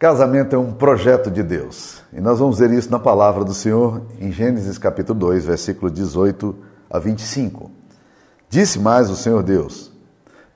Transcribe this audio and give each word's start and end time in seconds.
Casamento 0.00 0.56
é 0.56 0.58
um 0.58 0.72
projeto 0.72 1.30
de 1.30 1.42
Deus. 1.42 2.02
E 2.10 2.22
nós 2.22 2.38
vamos 2.38 2.58
ver 2.58 2.70
isso 2.70 2.90
na 2.90 2.98
palavra 2.98 3.44
do 3.44 3.52
Senhor 3.52 4.00
em 4.18 4.32
Gênesis 4.32 4.78
capítulo 4.78 5.18
2, 5.18 5.44
versículo 5.44 5.90
18 5.90 6.56
a 6.88 6.98
25. 6.98 7.70
Disse 8.48 8.78
mais 8.78 9.10
o 9.10 9.14
Senhor 9.14 9.42
Deus: 9.42 9.92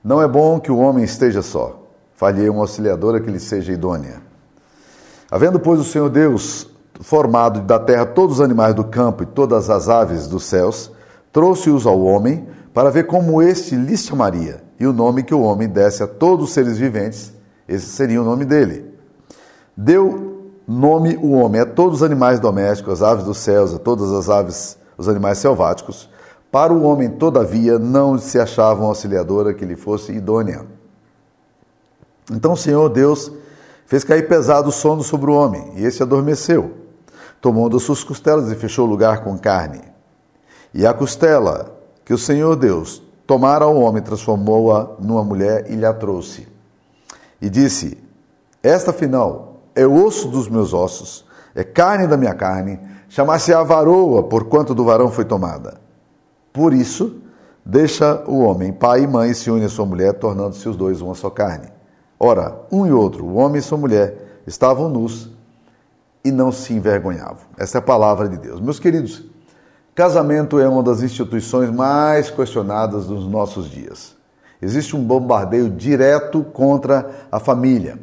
Não 0.03 0.19
é 0.19 0.27
bom 0.27 0.59
que 0.59 0.71
o 0.71 0.79
homem 0.79 1.03
esteja 1.03 1.43
só. 1.43 1.87
Falhei 2.15 2.49
uma 2.49 2.61
auxiliadora 2.61 3.19
que 3.19 3.29
lhe 3.29 3.39
seja 3.39 3.71
idônea. 3.71 4.19
Havendo, 5.29 5.59
pois, 5.59 5.79
o 5.79 5.83
Senhor 5.83 6.09
Deus 6.09 6.67
formado 7.01 7.61
da 7.61 7.77
terra 7.77 8.03
todos 8.03 8.37
os 8.37 8.41
animais 8.41 8.73
do 8.73 8.85
campo 8.85 9.21
e 9.21 9.27
todas 9.27 9.69
as 9.69 9.87
aves 9.89 10.27
dos 10.27 10.43
céus, 10.43 10.91
trouxe-os 11.31 11.85
ao 11.85 12.01
homem 12.01 12.47
para 12.73 12.89
ver 12.89 13.05
como 13.05 13.43
este 13.43 13.75
lhe 13.75 13.95
chamaria. 13.95 14.63
E 14.79 14.87
o 14.87 14.91
nome 14.91 15.21
que 15.21 15.35
o 15.35 15.41
homem 15.41 15.69
desse 15.69 16.01
a 16.01 16.07
todos 16.07 16.45
os 16.45 16.51
seres 16.51 16.79
viventes, 16.79 17.31
esse 17.67 17.85
seria 17.85 18.19
o 18.19 18.25
nome 18.25 18.43
dele. 18.43 18.94
Deu 19.77 20.53
nome 20.67 21.17
o 21.17 21.31
homem 21.31 21.61
a 21.61 21.65
todos 21.65 21.97
os 21.97 22.03
animais 22.03 22.39
domésticos, 22.39 22.93
as 22.93 23.01
aves 23.01 23.25
dos 23.25 23.37
céus, 23.37 23.73
a 23.73 23.79
todas 23.79 24.11
as 24.11 24.29
aves, 24.29 24.77
os 24.97 25.09
animais 25.09 25.37
selváticos. 25.37 26.09
Para 26.51 26.73
o 26.73 26.83
homem, 26.83 27.09
todavia, 27.09 27.77
não 27.77 28.17
se 28.17 28.39
achava 28.39 28.79
uma 28.79 28.89
auxiliadora 28.89 29.53
que 29.53 29.65
lhe 29.65 29.75
fosse 29.75 30.13
idônea. 30.13 30.65
Então 32.31 32.53
o 32.53 32.57
Senhor 32.57 32.87
Deus 32.89 33.31
fez 33.85 34.03
cair 34.03 34.27
pesado 34.27 34.69
o 34.69 34.71
sono 34.71 35.03
sobre 35.03 35.29
o 35.29 35.35
homem, 35.35 35.73
e 35.75 35.83
esse 35.83 36.01
adormeceu. 36.01 36.71
Tomou 37.41 37.69
das 37.69 37.83
suas 37.83 38.03
costelas 38.03 38.49
e 38.49 38.55
fechou 38.55 38.87
o 38.87 38.89
lugar 38.89 39.23
com 39.23 39.37
carne. 39.37 39.81
E 40.73 40.87
a 40.87 40.93
costela 40.93 41.77
que 42.05 42.13
o 42.13 42.17
Senhor 42.17 42.55
Deus 42.55 43.03
tomara 43.27 43.65
ao 43.65 43.75
homem, 43.75 44.01
transformou-a 44.01 44.95
numa 44.99 45.23
mulher 45.23 45.69
e 45.69 45.75
lhe 45.75 45.85
a 45.85 45.93
trouxe. 45.93 46.47
E 47.41 47.49
disse: 47.49 47.97
Esta 48.63 48.93
final 48.93 49.44
é 49.75 49.85
osso 49.85 50.27
dos 50.29 50.47
meus 50.47 50.73
ossos, 50.73 51.25
é 51.53 51.63
carne 51.63 52.07
da 52.07 52.17
minha 52.17 52.33
carne, 52.33 52.79
chamar-se 53.09 53.53
a 53.53 53.63
varoa, 53.63 54.23
porquanto 54.23 54.73
do 54.73 54.83
varão 54.83 55.11
foi 55.11 55.25
tomada. 55.25 55.79
Por 56.51 56.73
isso, 56.73 57.17
deixa 57.65 58.23
o 58.27 58.39
homem, 58.39 58.71
pai 58.71 59.03
e 59.03 59.07
mãe, 59.07 59.33
se 59.33 59.51
une 59.51 59.65
a 59.65 59.69
sua 59.69 59.85
mulher, 59.85 60.13
tornando-se 60.13 60.67
os 60.67 60.77
dois 60.77 61.01
uma 61.01 61.15
só 61.15 61.29
carne. 61.29 61.67
Ora, 62.19 62.61
um 62.71 62.85
e 62.85 62.91
outro, 62.91 63.25
o 63.25 63.35
homem 63.35 63.59
e 63.59 63.61
sua 63.61 63.77
mulher, 63.77 64.41
estavam 64.47 64.89
nus 64.89 65.29
e 66.23 66.31
não 66.31 66.51
se 66.51 66.73
envergonhavam. 66.73 67.43
Essa 67.57 67.77
é 67.77 67.79
a 67.79 67.81
palavra 67.81 68.27
de 68.29 68.37
Deus. 68.37 68.61
Meus 68.61 68.79
queridos, 68.79 69.23
casamento 69.93 70.59
é 70.59 70.67
uma 70.67 70.81
das 70.81 71.03
instituições 71.03 71.69
mais 71.69 72.29
questionadas 72.29 73.05
dos 73.05 73.27
nossos 73.27 73.69
dias. 73.69 74.15
Existe 74.61 74.95
um 74.95 75.03
bombardeio 75.03 75.69
direto 75.69 76.43
contra 76.43 77.27
a 77.31 77.39
família. 77.39 77.99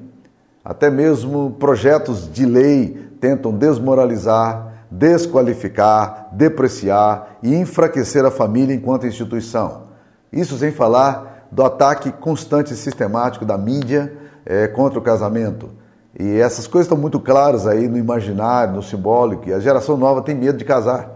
Até 0.65 0.89
mesmo 0.89 1.57
projetos 1.59 2.33
de 2.33 2.47
lei 2.47 3.11
tentam 3.21 3.53
desmoralizar, 3.53 4.87
desqualificar, 4.89 6.29
depreciar 6.33 7.39
e 7.43 7.55
enfraquecer 7.55 8.25
a 8.25 8.31
família 8.31 8.75
enquanto 8.75 9.07
instituição. 9.07 9.85
Isso 10.33 10.57
sem 10.57 10.71
falar 10.71 11.49
do 11.51 11.65
ataque 11.65 12.13
constante 12.13 12.73
e 12.73 12.77
sistemático 12.77 13.45
da 13.45 13.59
mídia 13.59 14.13
é, 14.47 14.69
contra 14.69 14.99
o 15.01 15.03
casamento. 15.03 15.69
E 16.19 16.39
essas 16.39 16.67
coisas 16.69 16.87
estão 16.87 16.97
muito 16.97 17.19
claras 17.19 17.67
aí 17.67 17.89
no 17.89 17.99
imaginário, 17.99 18.75
no 18.75 18.83
simbólico, 18.83 19.49
e 19.49 19.53
a 19.53 19.59
geração 19.59 19.97
nova 19.97 20.23
tem 20.23 20.35
medo 20.35 20.59
de 20.59 20.65
casar. 20.65 21.11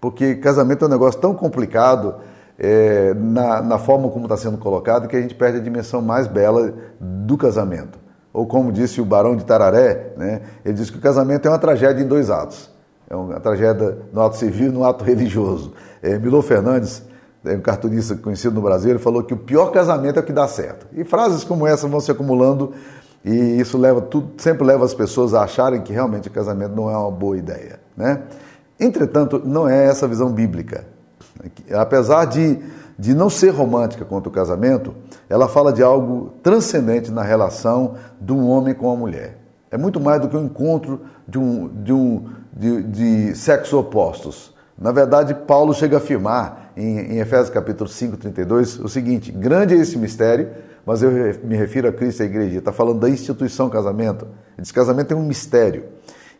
Porque 0.00 0.36
casamento 0.36 0.84
é 0.84 0.88
um 0.88 0.90
negócio 0.90 1.20
tão 1.20 1.34
complicado 1.34 2.14
é, 2.58 3.12
na, 3.14 3.60
na 3.60 3.78
forma 3.78 4.08
como 4.08 4.24
está 4.24 4.36
sendo 4.36 4.56
colocado 4.56 5.08
que 5.08 5.16
a 5.16 5.20
gente 5.20 5.34
perde 5.34 5.58
a 5.58 5.62
dimensão 5.62 6.00
mais 6.00 6.26
bela 6.26 6.72
do 6.98 7.36
casamento 7.36 8.07
ou 8.32 8.46
como 8.46 8.70
disse 8.70 9.00
o 9.00 9.04
Barão 9.04 9.36
de 9.36 9.44
Tararé, 9.44 10.12
né, 10.16 10.42
ele 10.64 10.74
disse 10.74 10.92
que 10.92 10.98
o 10.98 11.00
casamento 11.00 11.46
é 11.46 11.50
uma 11.50 11.58
tragédia 11.58 12.02
em 12.02 12.06
dois 12.06 12.30
atos. 12.30 12.70
É 13.08 13.16
uma 13.16 13.40
tragédia 13.40 13.98
no 14.12 14.20
ato 14.20 14.36
civil 14.36 14.68
e 14.68 14.70
no 14.70 14.84
ato 14.84 15.02
religioso. 15.02 15.72
É, 16.02 16.18
Milô 16.18 16.42
Fernandes, 16.42 17.02
é 17.44 17.54
um 17.54 17.60
cartunista 17.60 18.14
conhecido 18.16 18.54
no 18.54 18.60
Brasil, 18.60 18.90
ele 18.90 18.98
falou 18.98 19.22
que 19.22 19.32
o 19.32 19.36
pior 19.36 19.70
casamento 19.70 20.18
é 20.18 20.20
o 20.20 20.24
que 20.24 20.32
dá 20.32 20.46
certo. 20.46 20.86
E 20.92 21.04
frases 21.04 21.44
como 21.44 21.66
essa 21.66 21.88
vão 21.88 22.00
se 22.00 22.10
acumulando 22.10 22.74
e 23.24 23.60
isso 23.60 23.76
leva 23.76 24.00
tudo, 24.00 24.30
sempre 24.38 24.64
leva 24.66 24.84
as 24.84 24.94
pessoas 24.94 25.34
a 25.34 25.42
acharem 25.42 25.80
que 25.80 25.92
realmente 25.92 26.28
o 26.28 26.30
casamento 26.30 26.74
não 26.74 26.90
é 26.90 26.96
uma 26.96 27.10
boa 27.10 27.36
ideia. 27.36 27.80
Né? 27.96 28.22
Entretanto, 28.78 29.42
não 29.44 29.68
é 29.68 29.86
essa 29.86 30.06
a 30.06 30.08
visão 30.08 30.30
bíblica. 30.30 30.84
Apesar 31.72 32.24
de 32.26 32.58
de 32.98 33.14
não 33.14 33.30
ser 33.30 33.50
romântica 33.50 34.04
quanto 34.04 34.26
o 34.26 34.30
casamento, 34.30 34.92
ela 35.28 35.48
fala 35.48 35.72
de 35.72 35.82
algo 35.82 36.32
transcendente 36.42 37.12
na 37.12 37.22
relação 37.22 37.94
de 38.20 38.32
um 38.32 38.48
homem 38.48 38.74
com 38.74 38.90
a 38.90 38.96
mulher. 38.96 39.38
É 39.70 39.78
muito 39.78 40.00
mais 40.00 40.20
do 40.20 40.28
que 40.28 40.36
um 40.36 40.46
encontro 40.46 41.02
de, 41.26 41.38
um, 41.38 41.68
de, 41.68 41.92
um, 41.92 42.26
de, 42.52 42.82
de 42.82 43.36
sexos 43.36 43.72
opostos. 43.72 44.54
Na 44.76 44.90
verdade, 44.90 45.34
Paulo 45.34 45.74
chega 45.74 45.96
a 45.96 45.98
afirmar 45.98 46.72
em, 46.76 46.98
em 46.98 47.18
Efésios 47.18 47.50
capítulo 47.50 47.88
5, 47.88 48.16
32, 48.16 48.80
o 48.80 48.88
seguinte: 48.88 49.30
grande 49.30 49.74
é 49.74 49.78
esse 49.78 49.98
mistério, 49.98 50.50
mas 50.86 51.02
eu 51.02 51.10
me 51.44 51.56
refiro 51.56 51.88
a 51.88 51.92
Cristo 51.92 52.20
e 52.20 52.22
à 52.24 52.26
igreja. 52.26 52.58
Está 52.58 52.72
falando 52.72 53.00
da 53.00 53.10
instituição 53.10 53.68
casamento. 53.68 54.24
Ele 54.56 54.62
diz 54.62 54.72
casamento 54.72 55.12
é 55.12 55.16
um 55.16 55.22
mistério. 55.22 55.84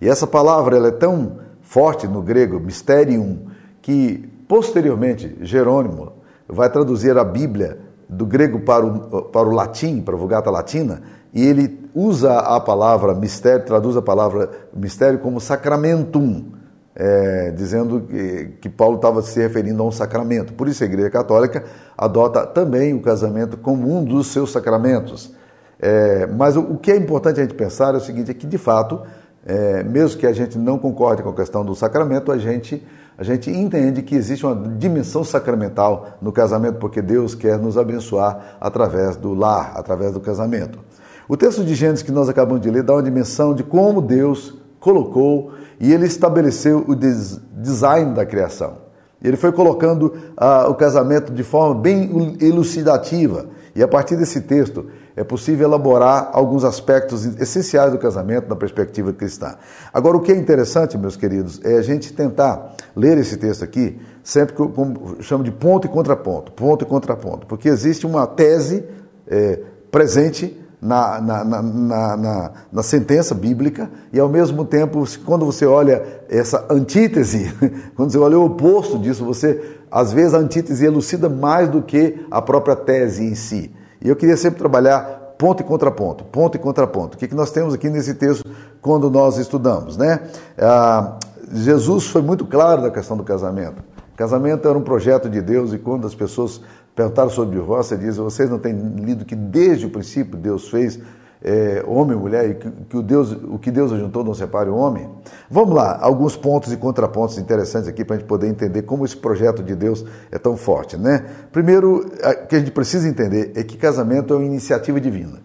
E 0.01 0.09
essa 0.09 0.27
palavra 0.27 0.77
ela 0.77 0.89
é 0.89 0.93
tão 0.93 1.39
forte 1.61 2.07
no 2.07 2.23
grego, 2.23 2.59
mysterium, 2.59 3.47
que 3.83 4.29
posteriormente 4.49 5.37
Jerônimo, 5.43 6.13
vai 6.49 6.71
traduzir 6.71 7.17
a 7.19 7.25
Bíblia 7.25 7.79
do 8.09 8.25
grego 8.25 8.61
para 8.61 8.87
o, 8.87 9.23
para 9.23 9.47
o 9.47 9.53
latim, 9.53 10.01
para 10.01 10.15
a 10.15 10.19
Vulgata 10.19 10.51
Latina, 10.51 11.03
e 11.33 11.47
ele 11.47 11.89
usa 11.95 12.39
a 12.39 12.59
palavra 12.59 13.15
mistério, 13.15 13.65
traduz 13.67 13.97
a 13.97 14.03
palavra 14.03 14.51
mistério 14.75 15.19
como 15.19 15.41
sacramentum, 15.41 16.53
é, 16.95 17.51
dizendo 17.51 18.01
que, 18.01 18.55
que 18.61 18.69
Paulo 18.69 18.97
estava 18.97 19.21
se 19.23 19.39
referindo 19.39 19.83
a 19.83 19.87
um 19.87 19.93
sacramento. 19.93 20.53
Por 20.55 20.67
isso 20.69 20.83
a 20.83 20.87
Igreja 20.87 21.11
Católica 21.11 21.65
adota 21.97 22.47
também 22.47 22.95
o 22.95 23.01
casamento 23.01 23.57
como 23.59 23.95
um 23.95 24.03
dos 24.03 24.29
seus 24.29 24.51
sacramentos. 24.51 25.35
É, 25.81 26.27
mas 26.27 26.57
o, 26.57 26.61
o, 26.61 26.79
que 26.79 26.91
é 26.91 26.97
importante 26.97 27.41
a 27.41 27.43
gente 27.43 27.55
pensar 27.55 27.95
é 27.95 27.99
o 27.99 28.01
seguinte, 28.01 28.31
é 28.31 28.35
que 28.35 28.47
de 28.47 28.59
fato, 28.59 29.03
é, 29.47 29.85
mesmo 29.85 30.19
que 30.19 30.27
a 30.27 30.33
gente 30.33 30.59
não 30.59 30.79
concorde 30.79 31.23
com 31.23 31.29
a 31.29 31.35
questão 31.35 31.65
do 31.65 31.75
sacramento, 31.75 32.33
a 32.33 32.39
gente 32.39 32.85
a 33.19 33.25
gente 33.25 33.51
entende 33.51 34.01
que 34.01 34.15
existe 34.15 34.47
uma 34.47 34.55
dimensão 34.77 35.25
sacramental 35.25 36.07
no 36.23 36.31
casamento, 36.31 36.79
porque 36.79 37.03
Deus 37.03 37.35
quer 37.35 37.59
nos 37.59 37.77
abençoar 37.77 38.57
através 38.61 39.17
do 39.17 39.35
lar, 39.35 39.73
através 39.75 40.13
do 40.13 40.21
casamento. 40.21 40.79
O 41.29 41.37
texto 41.37 41.65
de 41.65 41.75
Gênesis 41.75 42.05
que 42.05 42.13
nós 42.13 42.29
acabamos 42.29 42.63
de 42.63 42.71
ler 42.71 42.85
dá 42.85 42.93
uma 42.93 43.03
dimensão 43.03 43.53
de 43.53 43.65
como 43.65 44.01
Deus 44.01 44.57
colocou 44.79 45.51
e 45.81 45.93
ele 45.93 46.07
estabeleceu 46.07 46.85
o 46.87 46.95
des 46.95 47.41
design 47.53 48.15
da 48.15 48.25
criação. 48.25 48.89
Ele 49.21 49.37
foi 49.37 49.51
colocando 49.51 50.15
uh, 50.41 50.71
o 50.71 50.75
casamento 50.75 51.33
de 51.33 51.43
forma 51.43 51.75
bem 51.75 52.37
elucidativa. 52.41 53.47
E 53.75 53.83
a 53.83 53.89
partir 53.89 54.17
desse 54.17 54.43
texto, 54.43 54.87
é 55.19 55.25
possível 55.25 55.67
elaborar 55.67 56.31
alguns 56.33 56.63
aspectos 56.63 57.27
essenciais 57.41 57.91
do 57.91 57.99
casamento 57.99 58.49
na 58.49 58.55
perspectiva 58.55 59.13
cristã. 59.13 59.57
Agora, 59.93 60.17
o 60.17 60.21
que 60.21 60.31
é 60.31 60.37
interessante, 60.37 60.97
meus 60.97 61.17
queridos, 61.17 61.61
é 61.65 61.77
a 61.77 61.83
gente 61.83 62.13
tentar 62.13 62.77
ler 62.95 63.19
esse 63.19 63.37
texto 63.37 63.65
aqui, 63.65 64.01
sempre 64.23 64.55
como 64.55 65.17
chamo 65.21 65.43
de 65.43 65.51
ponto 65.51 65.89
e 65.89 65.91
contraponto, 65.91 66.53
ponto 66.53 66.85
e 66.85 66.87
contraponto, 66.87 67.49
porque 67.49 67.69
existe 67.69 68.07
uma 68.07 68.29
tese 68.29 68.85
é, 69.27 69.59
presente 69.91 70.57
na, 70.81 71.21
na, 71.21 71.45
na, 71.45 71.63
na, 71.63 72.53
na 72.73 72.83
sentença 72.85 73.35
bíblica 73.35 73.91
e, 74.13 74.21
ao 74.21 74.29
mesmo 74.29 74.65
tempo, 74.65 75.03
quando 75.25 75.45
você 75.45 75.67
olha 75.67 76.01
essa 76.29 76.65
antítese, 76.71 77.53
quando 77.97 78.13
você 78.13 78.19
olha 78.19 78.39
o 78.39 78.45
oposto 78.45 79.01
disso, 79.01 79.25
você, 79.25 79.61
às 79.91 80.13
vezes, 80.13 80.33
a 80.33 80.39
antítese 80.39 80.87
elucida 80.87 81.29
mais 81.29 81.69
do 81.69 81.83
que 81.83 82.25
a 82.31 82.41
própria 82.41 82.77
tese 82.77 83.25
em 83.25 83.35
si. 83.35 83.73
E 84.01 84.09
eu 84.09 84.17
queria 84.17 84.37
sempre 84.37 84.59
trabalhar 84.59 85.03
ponto 85.39 85.63
e 85.63 85.65
contraponto, 85.65 86.25
ponto 86.25 86.57
e 86.57 86.59
contraponto. 86.59 87.17
O 87.17 87.19
que, 87.19 87.29
que 87.29 87.35
nós 87.35 87.51
temos 87.51 87.75
aqui 87.75 87.89
nesse 87.89 88.15
texto 88.15 88.49
quando 88.81 89.11
nós 89.11 89.39
estudamos, 89.39 89.97
né? 89.97 90.21
Ah, 90.59 91.19
Jesus 91.53 92.07
foi 92.07 92.23
muito 92.23 92.45
claro 92.45 92.83
na 92.83 92.91
questão 92.91 93.17
do 93.17 93.25
casamento. 93.25 93.83
Casamento 94.17 94.69
era 94.69 94.77
um 94.77 94.83
projeto 94.83 95.29
de 95.29 95.41
Deus 95.41 95.73
e 95.73 95.79
quando 95.79 96.07
as 96.07 96.15
pessoas 96.15 96.61
perguntaram 96.95 97.31
sobre 97.31 97.57
divórcio, 97.57 97.95
ele 97.95 98.07
diz, 98.07 98.17
vocês 98.17 98.51
não 98.51 98.59
têm 98.59 98.73
lido 98.73 99.25
que 99.25 99.37
desde 99.37 99.87
o 99.87 99.91
princípio 99.91 100.37
Deus 100.37 100.69
fez 100.69 100.99
é, 101.43 101.85
homem 101.87 102.17
e 102.17 102.21
mulher, 102.21 102.51
e 102.51 102.55
que, 102.55 102.71
que, 102.71 102.97
o, 102.97 103.03
Deus, 103.03 103.33
o 103.33 103.59
que 103.59 103.71
Deus 103.71 103.93
ajuntou 103.93 104.25
não 104.25 104.35
separe 104.35 104.69
o 104.69 104.77
homem. 104.77 105.09
Vamos 105.51 105.75
lá, 105.75 105.99
alguns 106.01 106.37
pontos 106.37 106.73
e 106.73 106.77
contrapontos 106.77 107.39
interessantes 107.39 107.89
aqui 107.89 108.05
para 108.05 108.17
a 108.17 108.19
gente 108.19 108.29
poder 108.29 108.49
entender 108.49 108.83
como 108.83 109.05
esse 109.05 109.17
projeto 109.17 109.63
de 109.63 109.75
Deus 109.75 110.05
é 110.31 110.39
tão 110.39 110.57
forte. 110.57 110.97
Né? 110.97 111.25
Primeiro, 111.53 112.07
o 112.07 112.47
que 112.47 112.57
a 112.57 112.59
gente 112.59 112.73
precisa 112.73 113.09
entender 113.09 113.53
é 113.55 113.63
que 113.63 113.77
casamento 113.77 114.35
é 114.35 114.37
uma 114.37 114.47
iniciativa 114.47 115.01
divina. 115.01 115.39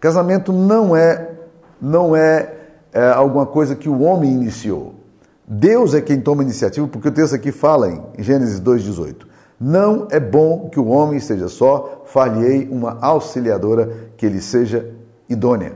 Casamento 0.00 0.52
não 0.52 0.96
é, 0.96 1.30
não 1.80 2.16
é, 2.16 2.54
é 2.92 3.06
alguma 3.10 3.46
coisa 3.46 3.76
que 3.76 3.88
o 3.88 4.00
homem 4.02 4.32
iniciou. 4.32 4.94
Deus 5.46 5.94
é 5.94 6.00
quem 6.00 6.20
toma 6.20 6.42
iniciativa, 6.42 6.88
porque 6.88 7.08
o 7.08 7.12
texto 7.12 7.34
aqui 7.34 7.52
fala 7.52 7.88
em 7.88 8.22
Gênesis 8.22 8.60
2,18. 8.60 9.31
Não 9.64 10.08
é 10.10 10.18
bom 10.18 10.68
que 10.68 10.80
o 10.80 10.88
homem 10.88 11.18
esteja 11.18 11.46
só, 11.46 12.02
falhei 12.04 12.68
uma 12.68 12.98
auxiliadora 13.00 13.88
que 14.16 14.28
lhe 14.28 14.40
seja 14.40 14.92
idônea. 15.28 15.74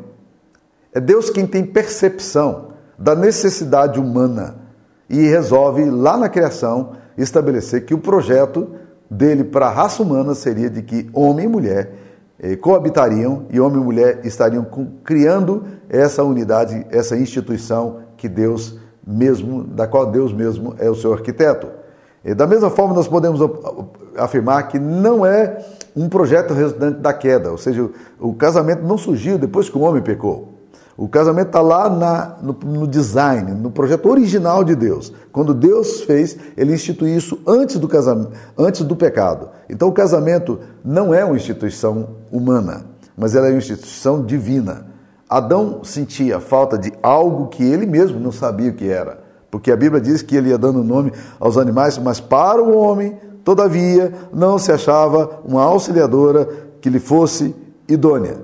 É 0.92 0.98
Deus 0.98 1.30
quem 1.30 1.46
tem 1.46 1.64
percepção 1.64 2.70
da 2.98 3.14
necessidade 3.14 4.00
humana 4.00 4.56
e 5.08 5.28
resolve, 5.28 5.84
lá 5.84 6.16
na 6.16 6.28
criação, 6.28 6.94
estabelecer 7.16 7.84
que 7.84 7.94
o 7.94 7.98
projeto 7.98 8.72
dele 9.08 9.44
para 9.44 9.68
a 9.68 9.72
raça 9.72 10.02
humana 10.02 10.34
seria 10.34 10.68
de 10.68 10.82
que 10.82 11.08
homem 11.12 11.44
e 11.44 11.48
mulher 11.48 11.92
eh, 12.40 12.56
coabitariam 12.56 13.46
e 13.50 13.60
homem 13.60 13.80
e 13.80 13.84
mulher 13.84 14.20
estariam 14.24 14.66
criando 15.04 15.64
essa 15.88 16.24
unidade, 16.24 16.84
essa 16.90 17.16
instituição 17.16 18.00
que 18.16 18.28
Deus 18.28 18.80
mesmo, 19.06 19.62
da 19.62 19.86
qual 19.86 20.10
Deus 20.10 20.32
mesmo 20.32 20.74
é 20.80 20.90
o 20.90 20.94
seu 20.96 21.12
arquiteto. 21.12 21.75
Da 22.34 22.46
mesma 22.46 22.70
forma, 22.70 22.94
nós 22.94 23.06
podemos 23.06 23.40
afirmar 24.16 24.64
que 24.68 24.78
não 24.78 25.24
é 25.24 25.64
um 25.94 26.08
projeto 26.08 26.52
resultante 26.52 26.98
da 26.98 27.12
queda, 27.12 27.50
ou 27.50 27.58
seja, 27.58 27.88
o 28.20 28.34
casamento 28.34 28.82
não 28.82 28.98
surgiu 28.98 29.38
depois 29.38 29.68
que 29.68 29.78
o 29.78 29.82
homem 29.82 30.02
pecou. 30.02 30.56
O 30.96 31.08
casamento 31.08 31.48
está 31.48 31.60
lá 31.60 31.90
na, 31.90 32.36
no, 32.42 32.52
no, 32.64 32.86
design, 32.86 33.52
no 33.52 33.70
projeto 33.70 34.08
original 34.08 34.64
de 34.64 34.74
Deus. 34.74 35.12
Quando 35.30 35.52
Deus 35.52 36.00
fez, 36.00 36.38
ele 36.56 36.72
instituiu 36.72 37.14
isso 37.14 37.38
antes 37.46 37.78
do 37.78 37.86
casamento, 37.86 38.32
antes 38.56 38.80
do 38.82 38.96
pecado. 38.96 39.50
Então 39.68 39.88
o 39.88 39.92
casamento 39.92 40.58
não 40.82 41.12
é 41.12 41.22
uma 41.22 41.36
instituição 41.36 42.08
humana, 42.32 42.86
mas 43.16 43.34
ela 43.34 43.48
é 43.48 43.50
uma 43.50 43.58
instituição 43.58 44.24
divina. 44.24 44.86
Adão 45.28 45.84
sentia 45.84 46.40
falta 46.40 46.78
de 46.78 46.90
algo 47.02 47.48
que 47.48 47.62
ele 47.62 47.84
mesmo 47.84 48.18
não 48.18 48.32
sabia 48.32 48.70
o 48.70 48.74
que 48.74 48.88
era. 48.88 49.25
Porque 49.56 49.72
a 49.72 49.76
Bíblia 49.76 50.02
diz 50.02 50.20
que 50.20 50.36
ele 50.36 50.50
ia 50.50 50.58
dando 50.58 50.84
nome 50.84 51.10
aos 51.40 51.56
animais, 51.56 51.96
mas 51.96 52.20
para 52.20 52.62
o 52.62 52.76
homem, 52.76 53.16
todavia, 53.42 54.12
não 54.30 54.58
se 54.58 54.70
achava 54.70 55.40
uma 55.46 55.62
auxiliadora 55.62 56.46
que 56.78 56.90
lhe 56.90 57.00
fosse 57.00 57.56
idônea. 57.88 58.36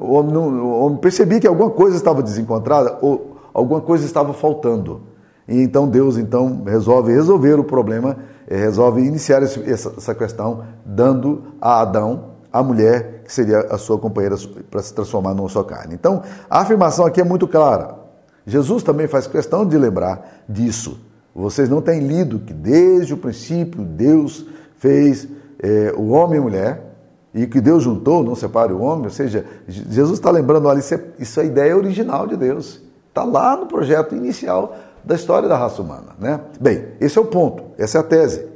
O 0.00 0.12
homem, 0.12 0.32
não, 0.32 0.48
o 0.48 0.84
homem 0.84 0.98
percebia 0.98 1.40
que 1.40 1.46
alguma 1.48 1.70
coisa 1.70 1.96
estava 1.96 2.22
desencontrada 2.22 2.98
ou 3.02 3.36
alguma 3.52 3.80
coisa 3.80 4.06
estava 4.06 4.32
faltando. 4.32 5.00
E 5.48 5.60
então 5.60 5.88
Deus 5.88 6.16
então 6.16 6.62
resolve 6.64 7.12
resolver 7.12 7.58
o 7.58 7.64
problema, 7.64 8.16
eh, 8.46 8.56
resolve 8.56 9.02
iniciar 9.02 9.42
essa, 9.42 10.14
questão, 10.14 10.62
dando 10.86 11.42
a 11.60 11.80
Adão 11.80 12.26
a 12.52 12.62
mulher 12.62 13.22
que 13.24 13.32
seria 13.32 13.58
a 13.70 13.76
sua 13.76 13.98
companheira 13.98 14.36
para 14.70 14.82
se 14.82 14.94
transformar 14.94 15.34
numa 15.34 15.48
sua 15.48 15.64
carne. 15.64 15.96
Então, 15.96 16.22
a 16.48 16.60
afirmação 16.60 17.04
aqui 17.04 17.20
é 17.20 17.24
muito 17.24 17.48
clara. 17.48 18.06
Jesus 18.48 18.82
também 18.82 19.06
faz 19.06 19.26
questão 19.26 19.66
de 19.66 19.76
lembrar 19.76 20.42
disso. 20.48 20.98
Vocês 21.34 21.68
não 21.68 21.82
têm 21.82 22.00
lido 22.00 22.38
que 22.38 22.54
desde 22.54 23.12
o 23.12 23.18
princípio 23.18 23.84
Deus 23.84 24.46
fez 24.78 25.28
é, 25.62 25.92
o 25.94 26.08
homem 26.08 26.36
e 26.36 26.38
a 26.38 26.42
mulher, 26.42 26.88
e 27.34 27.46
que 27.46 27.60
Deus 27.60 27.82
juntou, 27.82 28.24
não 28.24 28.34
separe 28.34 28.72
o 28.72 28.80
homem, 28.80 29.04
ou 29.04 29.10
seja, 29.10 29.44
Jesus 29.68 30.18
está 30.18 30.30
lembrando 30.30 30.68
ali, 30.68 30.80
isso 30.80 30.94
é, 30.94 31.04
isso 31.18 31.38
é 31.38 31.42
a 31.42 31.46
ideia 31.46 31.76
original 31.76 32.26
de 32.26 32.36
Deus. 32.36 32.80
Está 33.08 33.22
lá 33.22 33.54
no 33.54 33.66
projeto 33.66 34.14
inicial 34.14 34.74
da 35.04 35.14
história 35.14 35.46
da 35.46 35.56
raça 35.56 35.82
humana. 35.82 36.16
Né? 36.18 36.40
Bem, 36.58 36.86
esse 37.00 37.18
é 37.18 37.20
o 37.20 37.26
ponto, 37.26 37.64
essa 37.76 37.98
é 37.98 38.00
a 38.00 38.04
tese. 38.04 38.46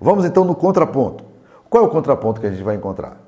Vamos 0.00 0.24
então 0.24 0.44
no 0.44 0.54
contraponto. 0.54 1.24
Qual 1.68 1.84
é 1.84 1.86
o 1.86 1.90
contraponto 1.90 2.40
que 2.40 2.46
a 2.46 2.50
gente 2.50 2.62
vai 2.62 2.76
encontrar? 2.76 3.20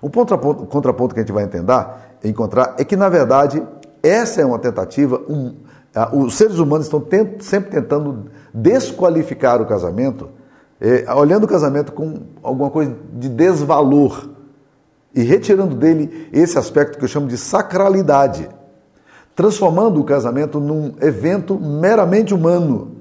O 0.00 0.08
contraponto, 0.08 0.62
o 0.62 0.66
contraponto 0.66 1.14
que 1.14 1.20
a 1.20 1.22
gente 1.24 1.32
vai 1.32 1.44
entender, 1.44 1.86
encontrar 2.24 2.74
é 2.78 2.84
que, 2.84 2.96
na 2.96 3.08
verdade, 3.08 3.62
essa 4.06 4.40
é 4.40 4.44
uma 4.44 4.58
tentativa. 4.58 5.20
Um, 5.28 5.54
os 6.12 6.34
seres 6.34 6.58
humanos 6.58 6.86
estão 6.86 7.00
tent, 7.00 7.40
sempre 7.40 7.70
tentando 7.70 8.30
desqualificar 8.52 9.60
o 9.62 9.66
casamento, 9.66 10.28
é, 10.80 11.06
olhando 11.14 11.44
o 11.44 11.48
casamento 11.48 11.92
com 11.92 12.22
alguma 12.42 12.70
coisa 12.70 12.94
de 13.12 13.28
desvalor 13.28 14.28
e 15.14 15.22
retirando 15.22 15.74
dele 15.74 16.28
esse 16.32 16.58
aspecto 16.58 16.98
que 16.98 17.04
eu 17.04 17.08
chamo 17.08 17.26
de 17.26 17.38
sacralidade, 17.38 18.48
transformando 19.34 19.98
o 19.98 20.04
casamento 20.04 20.60
num 20.60 20.94
evento 21.00 21.58
meramente 21.58 22.34
humano. 22.34 22.96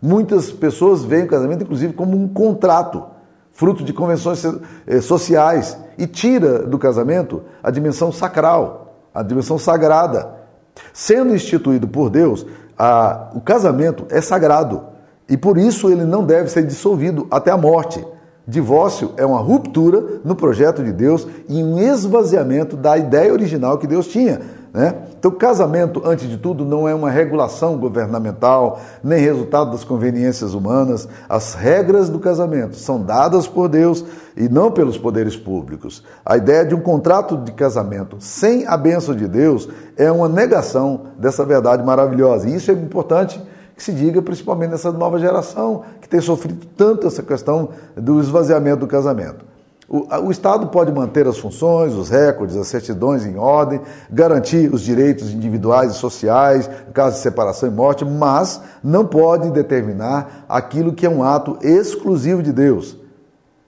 Muitas 0.00 0.52
pessoas 0.52 1.02
veem 1.02 1.24
o 1.24 1.28
casamento, 1.28 1.62
inclusive, 1.62 1.94
como 1.94 2.14
um 2.14 2.28
contrato, 2.28 3.04
fruto 3.52 3.82
de 3.82 3.94
convenções 3.94 4.44
eh, 4.86 5.00
sociais, 5.00 5.78
e 5.96 6.06
tira 6.06 6.58
do 6.58 6.78
casamento 6.78 7.42
a 7.62 7.70
dimensão 7.70 8.12
sacral, 8.12 9.08
a 9.14 9.22
dimensão 9.22 9.58
sagrada. 9.58 10.43
Sendo 10.92 11.34
instituído 11.34 11.86
por 11.88 12.10
Deus, 12.10 12.46
a, 12.78 13.30
o 13.34 13.40
casamento 13.40 14.06
é 14.10 14.20
sagrado 14.20 14.82
e 15.28 15.36
por 15.36 15.56
isso 15.56 15.90
ele 15.90 16.04
não 16.04 16.24
deve 16.24 16.48
ser 16.48 16.66
dissolvido 16.66 17.26
até 17.30 17.50
a 17.50 17.56
morte. 17.56 18.04
Divórcio 18.46 19.12
é 19.16 19.24
uma 19.24 19.40
ruptura 19.40 20.20
no 20.22 20.34
projeto 20.34 20.84
de 20.84 20.92
Deus 20.92 21.26
e 21.48 21.62
um 21.62 21.78
esvaziamento 21.78 22.76
da 22.76 22.98
ideia 22.98 23.32
original 23.32 23.78
que 23.78 23.86
Deus 23.86 24.06
tinha. 24.06 24.40
Né? 24.74 24.92
Então, 25.16 25.30
casamento, 25.30 26.02
antes 26.04 26.28
de 26.28 26.36
tudo, 26.36 26.64
não 26.64 26.86
é 26.86 26.94
uma 26.94 27.08
regulação 27.08 27.78
governamental, 27.78 28.80
nem 29.04 29.20
resultado 29.20 29.70
das 29.70 29.84
conveniências 29.84 30.52
humanas. 30.52 31.08
As 31.28 31.54
regras 31.54 32.10
do 32.10 32.18
casamento 32.18 32.74
são 32.76 33.00
dadas 33.00 33.46
por 33.46 33.68
Deus 33.68 34.04
e 34.36 34.48
não 34.48 34.72
pelos 34.72 34.98
poderes 34.98 35.36
públicos. 35.36 36.02
A 36.26 36.36
ideia 36.36 36.66
de 36.66 36.74
um 36.74 36.80
contrato 36.80 37.36
de 37.36 37.52
casamento 37.52 38.16
sem 38.18 38.66
a 38.66 38.76
bênção 38.76 39.14
de 39.14 39.28
Deus 39.28 39.68
é 39.96 40.10
uma 40.10 40.28
negação 40.28 41.02
dessa 41.16 41.44
verdade 41.44 41.84
maravilhosa. 41.84 42.48
E 42.48 42.56
isso 42.56 42.72
é 42.72 42.74
importante 42.74 43.40
que 43.76 43.82
se 43.82 43.92
diga, 43.92 44.22
principalmente 44.22 44.70
nessa 44.70 44.92
nova 44.92 45.18
geração, 45.18 45.82
que 46.00 46.08
tem 46.08 46.20
sofrido 46.20 46.66
tanto 46.76 47.06
essa 47.06 47.22
questão 47.22 47.70
do 47.96 48.20
esvaziamento 48.20 48.80
do 48.80 48.86
casamento. 48.86 49.44
O, 49.88 50.06
o, 50.26 50.30
Estado 50.30 50.68
pode 50.68 50.90
manter 50.90 51.26
as 51.26 51.38
funções, 51.38 51.92
os 51.92 52.08
recordes, 52.08 52.56
as 52.56 52.68
certidões 52.68 53.26
em 53.26 53.36
ordem, 53.36 53.80
garantir 54.10 54.72
os 54.72 54.80
direitos 54.80 55.30
individuais 55.30 55.92
e 55.92 55.94
sociais, 55.94 56.70
no 56.86 56.92
caso 56.92 57.16
de 57.16 57.22
separação 57.22 57.68
e 57.68 57.72
morte, 57.72 58.04
mas 58.04 58.60
não 58.82 59.04
pode 59.04 59.50
determinar 59.50 60.46
aquilo 60.48 60.94
que 60.94 61.04
é 61.04 61.10
um 61.10 61.22
ato 61.22 61.58
exclusivo 61.60 62.42
de 62.42 62.52
Deus. 62.52 62.96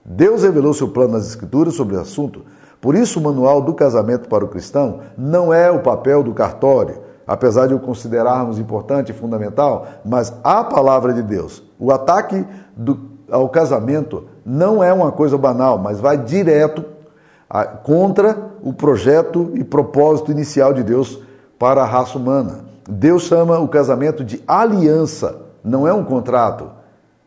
Deus 0.03 0.41
revelou 0.41 0.73
seu 0.73 0.87
plano 0.87 1.13
nas 1.13 1.27
Escrituras 1.27 1.75
sobre 1.75 1.95
o 1.95 1.99
assunto. 1.99 2.43
Por 2.81 2.95
isso, 2.95 3.19
o 3.19 3.23
manual 3.23 3.61
do 3.61 3.73
casamento 3.73 4.27
para 4.27 4.45
o 4.45 4.47
cristão 4.47 5.01
não 5.17 5.53
é 5.53 5.69
o 5.69 5.83
papel 5.83 6.23
do 6.23 6.33
cartório, 6.33 7.06
apesar 7.27 7.67
de 7.67 7.73
o 7.73 7.79
considerarmos 7.79 8.57
importante 8.57 9.11
e 9.11 9.15
fundamental, 9.15 9.85
mas 10.05 10.33
a 10.43 10.63
palavra 10.63 11.13
de 11.13 11.21
Deus. 11.21 11.61
O 11.77 11.91
ataque 11.91 12.45
do, 12.75 12.97
ao 13.29 13.49
casamento 13.49 14.25
não 14.45 14.81
é 14.81 14.93
uma 14.93 15.11
coisa 15.11 15.37
banal, 15.37 15.77
mas 15.77 15.99
vai 15.99 16.17
direto 16.17 16.85
a, 17.49 17.65
contra 17.65 18.37
o 18.63 18.71
projeto 18.71 19.51
e 19.55 19.63
propósito 19.63 20.31
inicial 20.31 20.73
de 20.73 20.83
Deus 20.83 21.19
para 21.59 21.81
a 21.81 21.85
raça 21.85 22.17
humana. 22.17 22.65
Deus 22.89 23.23
chama 23.23 23.59
o 23.59 23.67
casamento 23.67 24.23
de 24.23 24.41
aliança, 24.47 25.41
não 25.63 25.85
é 25.85 25.93
um 25.93 26.05
contrato. 26.05 26.71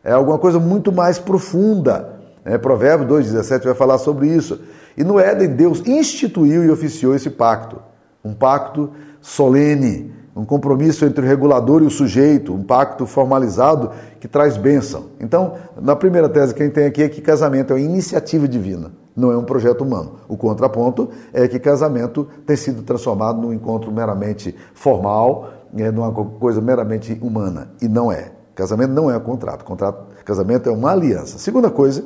É 0.03 0.11
alguma 0.11 0.39
coisa 0.39 0.59
muito 0.59 0.91
mais 0.91 1.19
profunda. 1.19 2.15
É, 2.43 2.57
Provérbio 2.57 3.07
2,17 3.07 3.65
vai 3.65 3.75
falar 3.75 3.99
sobre 3.99 4.27
isso. 4.27 4.59
E 4.97 5.03
no 5.03 5.19
Éden, 5.19 5.49
Deus 5.49 5.85
instituiu 5.85 6.65
e 6.65 6.71
oficiou 6.71 7.15
esse 7.15 7.29
pacto. 7.29 7.77
Um 8.25 8.33
pacto 8.33 8.89
solene, 9.21 10.11
um 10.35 10.45
compromisso 10.45 11.05
entre 11.05 11.23
o 11.23 11.27
regulador 11.27 11.83
e 11.83 11.85
o 11.85 11.89
sujeito, 11.91 12.53
um 12.53 12.63
pacto 12.63 13.05
formalizado 13.05 13.91
que 14.19 14.27
traz 14.27 14.57
bênção. 14.57 15.07
Então, 15.19 15.55
na 15.79 15.95
primeira 15.95 16.29
tese 16.29 16.53
que 16.53 16.61
a 16.61 16.65
gente 16.65 16.75
tem 16.75 16.85
aqui 16.85 17.03
é 17.03 17.09
que 17.09 17.21
casamento 17.21 17.71
é 17.71 17.75
uma 17.75 17.81
iniciativa 17.81 18.47
divina, 18.47 18.91
não 19.15 19.31
é 19.31 19.37
um 19.37 19.43
projeto 19.43 19.81
humano. 19.81 20.13
O 20.27 20.37
contraponto 20.37 21.09
é 21.33 21.47
que 21.47 21.59
casamento 21.59 22.27
tem 22.45 22.55
sido 22.55 22.81
transformado 22.81 23.41
num 23.41 23.53
encontro 23.53 23.91
meramente 23.91 24.55
formal, 24.73 25.49
é, 25.77 25.91
numa 25.91 26.11
coisa 26.11 26.61
meramente 26.61 27.17
humana, 27.21 27.71
e 27.81 27.87
não 27.87 28.11
é. 28.11 28.31
Casamento 28.55 28.91
não 28.91 29.09
é 29.09 29.17
um 29.17 29.21
contrato, 29.21 29.63
contrato 29.63 30.11
casamento 30.23 30.69
é 30.69 30.71
uma 30.71 30.91
aliança. 30.91 31.37
Segunda 31.39 31.69
coisa 31.69 32.05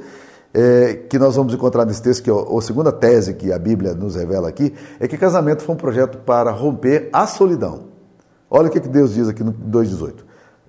é, 0.58 0.94
que 1.10 1.20
nós 1.20 1.36
vamos 1.36 1.54
encontrar 1.54 1.86
nesse 1.86 2.02
texto, 2.02 2.24
que 2.24 2.32
é 2.32 2.34
a 2.34 2.62
segunda 2.62 2.90
tese 2.90 3.34
que 3.34 3.52
a 3.52 3.60
Bíblia 3.60 3.94
nos 3.94 4.16
revela 4.16 4.48
aqui, 4.48 4.74
é 5.02 5.06
que 5.06 5.18
casamento 5.18 5.64
foi 5.64 5.76
um 5.76 5.78
projeto 5.78 6.20
para 6.20 6.50
romper 6.50 7.10
a 7.12 7.28
solidão. 7.28 7.88
Olha 8.50 8.70
o 8.70 8.72
que 8.72 8.80
Deus 8.80 9.14
diz 9.14 9.28
aqui 9.28 9.44
no 9.44 9.52
2,18. 9.52 10.14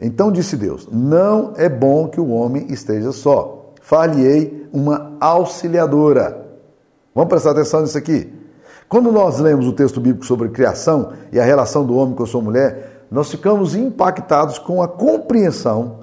Então 0.01 0.33
disse 0.33 0.57
Deus: 0.57 0.89
Não 0.91 1.53
é 1.57 1.69
bom 1.69 2.09
que 2.09 2.21
o 2.21 2.31
homem 2.31 2.67
esteja 2.69 3.13
só. 3.13 3.73
Far-lhe-ei 3.81 4.69
uma 4.73 5.13
auxiliadora. 5.21 6.45
Vamos 7.15 7.29
prestar 7.29 7.53
atenção 7.53 7.83
nisso 7.83 7.97
aqui. 7.97 8.33
Quando 8.89 9.13
nós 9.13 9.39
lemos 9.39 9.69
o 9.69 9.73
texto 9.73 10.01
bíblico 10.01 10.27
sobre 10.27 10.49
criação 10.49 11.13
e 11.31 11.39
a 11.39 11.45
relação 11.45 11.87
do 11.87 11.95
homem 11.95 12.17
com 12.17 12.25
a 12.25 12.27
sua 12.27 12.43
mulher, 12.43 13.07
nós 13.09 13.31
ficamos 13.31 13.77
impactados 13.77 14.59
com 14.59 14.83
a 14.83 14.89
compreensão 14.89 16.01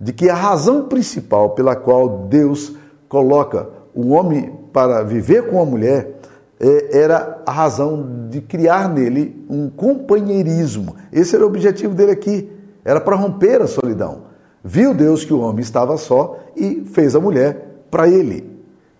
de 0.00 0.12
que 0.12 0.30
a 0.30 0.36
razão 0.36 0.84
principal 0.84 1.50
pela 1.50 1.74
qual 1.74 2.26
Deus 2.28 2.74
coloca 3.14 3.68
o 3.94 4.10
homem 4.10 4.52
para 4.72 5.04
viver 5.04 5.48
com 5.48 5.62
a 5.62 5.64
mulher 5.64 6.18
é, 6.58 6.98
era 6.98 7.40
a 7.46 7.52
razão 7.52 8.26
de 8.28 8.40
criar 8.40 8.88
nele 8.88 9.46
um 9.48 9.70
companheirismo. 9.70 10.96
Esse 11.12 11.36
era 11.36 11.44
o 11.44 11.46
objetivo 11.46 11.94
dele 11.94 12.10
aqui, 12.10 12.50
era 12.84 13.00
para 13.00 13.14
romper 13.14 13.62
a 13.62 13.68
solidão. 13.68 14.22
Viu 14.64 14.92
Deus 14.92 15.24
que 15.24 15.32
o 15.32 15.38
homem 15.38 15.60
estava 15.60 15.96
só 15.96 16.40
e 16.56 16.82
fez 16.86 17.14
a 17.14 17.20
mulher 17.20 17.84
para 17.88 18.08
ele. 18.08 18.50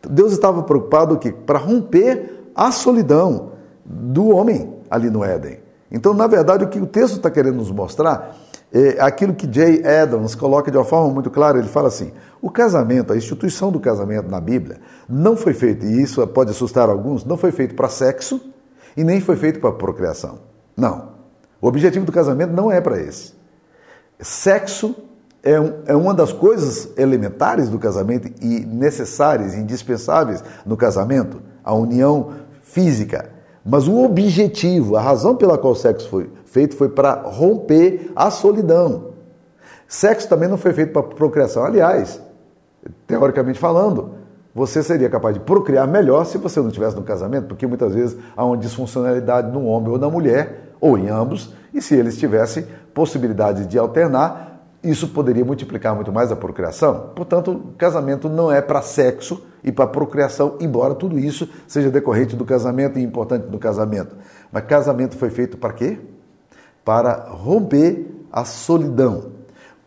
Deus 0.09 0.31
estava 0.31 0.63
preocupado 0.63 1.19
que 1.19 1.33
para 1.33 1.59
romper 1.59 2.53
a 2.55 2.71
solidão 2.71 3.51
do 3.85 4.29
homem 4.29 4.75
ali 4.89 5.11
no 5.11 5.25
Éden. 5.25 5.59
Então, 5.91 6.15
na 6.15 6.29
verdade, 6.29 6.63
o 6.63 6.69
que 6.69 6.79
o 6.79 6.87
texto 6.87 7.17
está 7.17 7.33
querendo 7.33 7.57
nos 7.57 7.73
mostrar 7.73 8.37
é 8.73 9.01
aquilo 9.01 9.35
que 9.35 9.53
Jay 9.53 9.83
Adams 9.87 10.35
coloca 10.35 10.71
de 10.71 10.77
uma 10.77 10.85
forma 10.85 11.13
muito 11.13 11.31
clara. 11.31 11.59
Ele 11.59 11.69
fala 11.69 11.89
assim: 11.89 12.13
o 12.43 12.51
casamento, 12.51 13.13
a 13.13 13.17
instituição 13.17 13.71
do 13.71 13.79
casamento 13.79 14.29
na 14.29 14.41
Bíblia, 14.41 14.81
não 15.09 15.37
foi 15.37 15.55
feito, 15.55 15.87
e 15.87 16.03
isso 16.03 16.27
pode 16.29 16.51
assustar 16.51 16.89
alguns, 16.89 17.25
não 17.25 17.37
foi 17.37 17.53
feito 17.53 17.75
para 17.75 17.89
sexo 17.89 18.41
e 18.97 19.05
nem 19.05 19.21
foi 19.21 19.37
feito 19.37 19.61
para 19.61 19.73
procriação. 19.73 20.39
Não. 20.77 21.15
O 21.61 21.67
objetivo 21.67 22.05
do 22.05 22.13
casamento 22.13 22.53
não 22.53 22.71
é 22.71 22.81
para 22.81 23.01
esse. 23.01 23.33
Sexo 24.21 24.95
é, 25.43 25.61
um, 25.61 25.73
é 25.87 25.95
uma 25.95 26.13
das 26.13 26.33
coisas 26.33 26.91
elementares 26.97 27.69
do 27.69 27.79
casamento 27.79 28.29
e 28.43 28.61
necessárias, 28.61 29.55
indispensáveis 29.55 30.43
no 30.67 30.77
casamento, 30.77 31.41
a 31.63 31.75
união 31.75 32.33
física. 32.63 33.31
Mas 33.65 33.89
o 33.89 34.05
objetivo, 34.05 34.97
a 34.97 35.01
razão 35.01 35.37
pela 35.37 35.57
qual 35.57 35.73
o 35.73 35.77
sexo 35.77 36.09
foi 36.09 36.31
feito 36.55 36.77
foi 36.77 36.89
para 36.89 37.15
romper 37.23 38.13
a 38.15 38.31
solidão. 38.31 39.07
Sexo 39.89 40.29
também 40.29 40.49
não 40.49 40.57
foi 40.57 40.73
feito 40.73 40.93
para 40.93 41.03
procriação. 41.03 41.65
Aliás, 41.65 42.23
teoricamente 43.09 43.59
falando, 43.59 44.15
você 44.55 44.81
seria 44.81 45.11
capaz 45.11 45.35
de 45.35 45.41
procriar 45.41 45.89
melhor 45.89 46.25
se 46.25 46.39
você 46.39 46.61
não 46.61 46.69
estivesse 46.69 46.95
no 46.95 47.03
casamento, 47.03 47.49
porque 47.49 47.67
muitas 47.67 47.93
vezes 47.93 48.17
há 48.37 48.45
uma 48.45 48.57
disfuncionalidade 48.57 49.51
no 49.51 49.65
homem 49.67 49.91
ou 49.91 49.99
na 49.99 50.09
mulher, 50.09 50.77
ou 50.81 50.97
em 50.97 51.09
ambos, 51.09 51.53
e 51.73 51.83
se 51.83 51.97
eles 51.97 52.17
tivessem 52.17 52.65
possibilidade 52.95 53.67
de 53.67 53.77
alternar, 53.77 54.65
isso 54.81 55.09
poderia 55.09 55.45
multiplicar 55.45 55.93
muito 55.93 56.13
mais 56.13 56.31
a 56.31 56.37
procriação. 56.37 57.11
Portanto, 57.17 57.75
casamento 57.77 58.29
não 58.29 58.53
é 58.53 58.63
para 58.63 58.81
sexo 58.81 59.45
e 59.65 59.73
para 59.73 59.89
procriação, 59.89 60.57
embora 60.61 60.95
tudo 60.95 61.19
isso 61.19 61.49
seja 61.67 61.91
decorrente 61.91 62.37
do 62.37 62.45
casamento 62.45 62.97
e 62.97 63.03
importante 63.03 63.49
do 63.49 63.59
casamento. 63.59 64.15
Mas 64.53 64.65
casamento 64.67 65.17
foi 65.17 65.31
feito 65.31 65.57
para 65.57 65.73
quê? 65.73 65.99
Para 66.85 67.29
romper 67.31 68.07
a 68.33 68.45
solidão. 68.45 69.33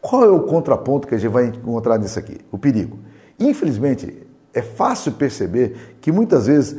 Qual 0.02 0.24
é 0.24 0.30
o 0.30 0.44
contraponto 0.44 1.08
que 1.08 1.16
a 1.16 1.18
gente 1.18 1.32
vai 1.32 1.46
encontrar 1.46 1.98
nisso 1.98 2.18
aqui? 2.18 2.38
O 2.52 2.58
perigo. 2.58 2.98
Infelizmente, 3.40 4.26
é 4.54 4.62
fácil 4.62 5.12
perceber 5.12 5.98
que 6.02 6.12
muitas 6.12 6.48
vezes, 6.48 6.76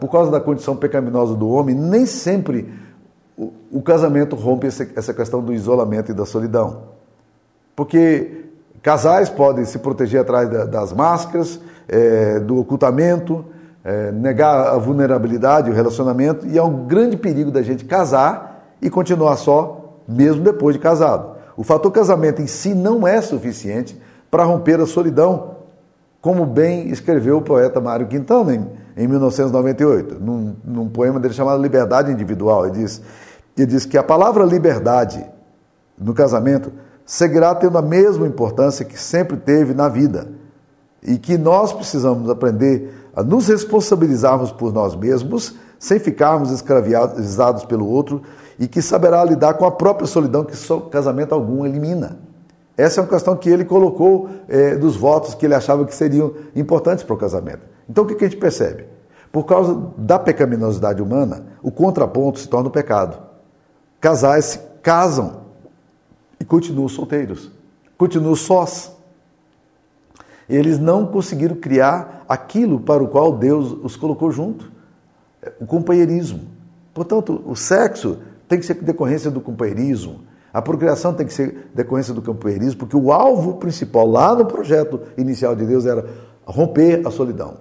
por 0.00 0.10
causa 0.10 0.30
da 0.30 0.40
condição 0.40 0.76
pecaminosa 0.76 1.34
do 1.34 1.48
homem, 1.48 1.74
nem 1.74 2.04
sempre 2.04 2.68
o 3.70 3.80
casamento 3.80 4.36
rompe 4.36 4.66
essa 4.66 5.14
questão 5.14 5.40
do 5.40 5.52
isolamento 5.52 6.10
e 6.10 6.14
da 6.14 6.26
solidão. 6.26 6.82
Porque 7.74 8.44
casais 8.82 9.30
podem 9.30 9.64
se 9.64 9.78
proteger 9.78 10.20
atrás 10.20 10.48
das 10.68 10.92
máscaras, 10.92 11.58
é, 11.88 12.38
do 12.40 12.58
ocultamento, 12.58 13.44
é, 13.84 14.12
negar 14.12 14.74
a 14.74 14.78
vulnerabilidade, 14.78 15.70
o 15.70 15.74
relacionamento, 15.74 16.46
e 16.46 16.58
é 16.58 16.62
um 16.62 16.86
grande 16.86 17.16
perigo 17.16 17.50
da 17.50 17.62
gente 17.62 17.84
casar 17.84 18.51
e 18.82 18.90
continuar 18.90 19.36
só, 19.36 20.00
mesmo 20.08 20.42
depois 20.42 20.74
de 20.74 20.82
casado. 20.82 21.36
O 21.56 21.62
fator 21.62 21.92
casamento 21.92 22.42
em 22.42 22.48
si 22.48 22.74
não 22.74 23.06
é 23.06 23.20
suficiente 23.20 23.98
para 24.28 24.42
romper 24.42 24.80
a 24.80 24.86
solidão, 24.86 25.58
como 26.20 26.44
bem 26.44 26.88
escreveu 26.88 27.38
o 27.38 27.42
poeta 27.42 27.80
Mário 27.80 28.08
Quintana 28.08 28.54
em, 28.54 28.66
em 28.96 29.06
1998, 29.06 30.18
num, 30.20 30.56
num, 30.64 30.88
poema 30.88 31.20
dele 31.20 31.34
chamado 31.34 31.62
Liberdade 31.62 32.10
Individual. 32.10 32.66
Ele 32.66 32.78
diz, 32.78 33.00
ele 33.56 33.66
diz 33.66 33.84
que 33.84 33.96
a 33.96 34.02
palavra 34.02 34.44
liberdade 34.44 35.24
no 35.98 36.12
casamento 36.12 36.72
seguirá 37.04 37.54
tendo 37.54 37.78
a 37.78 37.82
mesma 37.82 38.26
importância 38.26 38.84
que 38.84 38.98
sempre 38.98 39.36
teve 39.36 39.74
na 39.74 39.88
vida 39.88 40.28
e 41.02 41.18
que 41.18 41.36
nós 41.36 41.72
precisamos 41.72 42.30
aprender 42.30 43.10
a 43.14 43.22
nos 43.22 43.48
responsabilizarmos 43.48 44.50
por 44.52 44.72
nós 44.72 44.94
mesmos, 44.94 45.54
sem 45.78 45.98
ficarmos 45.98 46.50
escravizados 46.50 47.64
pelo 47.64 47.86
outro, 47.88 48.22
e 48.58 48.68
que 48.68 48.82
saberá 48.82 49.24
lidar 49.24 49.54
com 49.54 49.64
a 49.64 49.70
própria 49.70 50.06
solidão 50.06 50.44
que 50.44 50.56
só 50.56 50.80
casamento 50.80 51.34
algum 51.34 51.64
elimina. 51.64 52.18
Essa 52.76 53.00
é 53.00 53.02
uma 53.02 53.08
questão 53.08 53.36
que 53.36 53.50
ele 53.50 53.64
colocou 53.64 54.30
é, 54.48 54.76
dos 54.76 54.96
votos 54.96 55.34
que 55.34 55.46
ele 55.46 55.54
achava 55.54 55.84
que 55.84 55.94
seriam 55.94 56.34
importantes 56.54 57.04
para 57.04 57.14
o 57.14 57.18
casamento. 57.18 57.62
Então 57.88 58.04
o 58.04 58.06
que, 58.06 58.14
que 58.14 58.24
a 58.24 58.28
gente 58.28 58.40
percebe? 58.40 58.86
Por 59.30 59.44
causa 59.44 59.90
da 59.96 60.18
pecaminosidade 60.18 61.02
humana, 61.02 61.46
o 61.62 61.70
contraponto 61.70 62.38
se 62.38 62.48
torna 62.48 62.68
o 62.68 62.72
pecado. 62.72 63.18
Casais 64.00 64.44
se 64.44 64.60
casam 64.82 65.42
e 66.40 66.44
continuam 66.44 66.88
solteiros, 66.88 67.50
continuam 67.96 68.34
sós 68.34 68.92
eles 70.48 70.78
não 70.78 71.06
conseguiram 71.06 71.56
criar 71.56 72.24
aquilo 72.28 72.80
para 72.80 73.02
o 73.02 73.08
qual 73.08 73.32
Deus 73.32 73.72
os 73.82 73.96
colocou 73.96 74.30
junto 74.30 74.70
o 75.60 75.66
companheirismo. 75.66 76.40
Portanto, 76.92 77.42
o 77.46 77.56
sexo 77.56 78.18
tem 78.52 78.60
que 78.60 78.66
ser 78.66 78.74
decorrência 78.74 79.30
do 79.30 79.40
companheirismo, 79.40 80.20
a 80.52 80.60
procriação 80.60 81.14
tem 81.14 81.26
que 81.26 81.32
ser 81.32 81.70
decorrência 81.74 82.12
do 82.12 82.20
companheirismo, 82.20 82.80
porque 82.80 82.96
o 82.96 83.10
alvo 83.10 83.54
principal 83.54 84.06
lá 84.06 84.34
no 84.34 84.44
projeto 84.44 85.00
inicial 85.16 85.56
de 85.56 85.64
Deus 85.64 85.86
era 85.86 86.04
romper 86.44 87.06
a 87.06 87.10
solidão, 87.10 87.58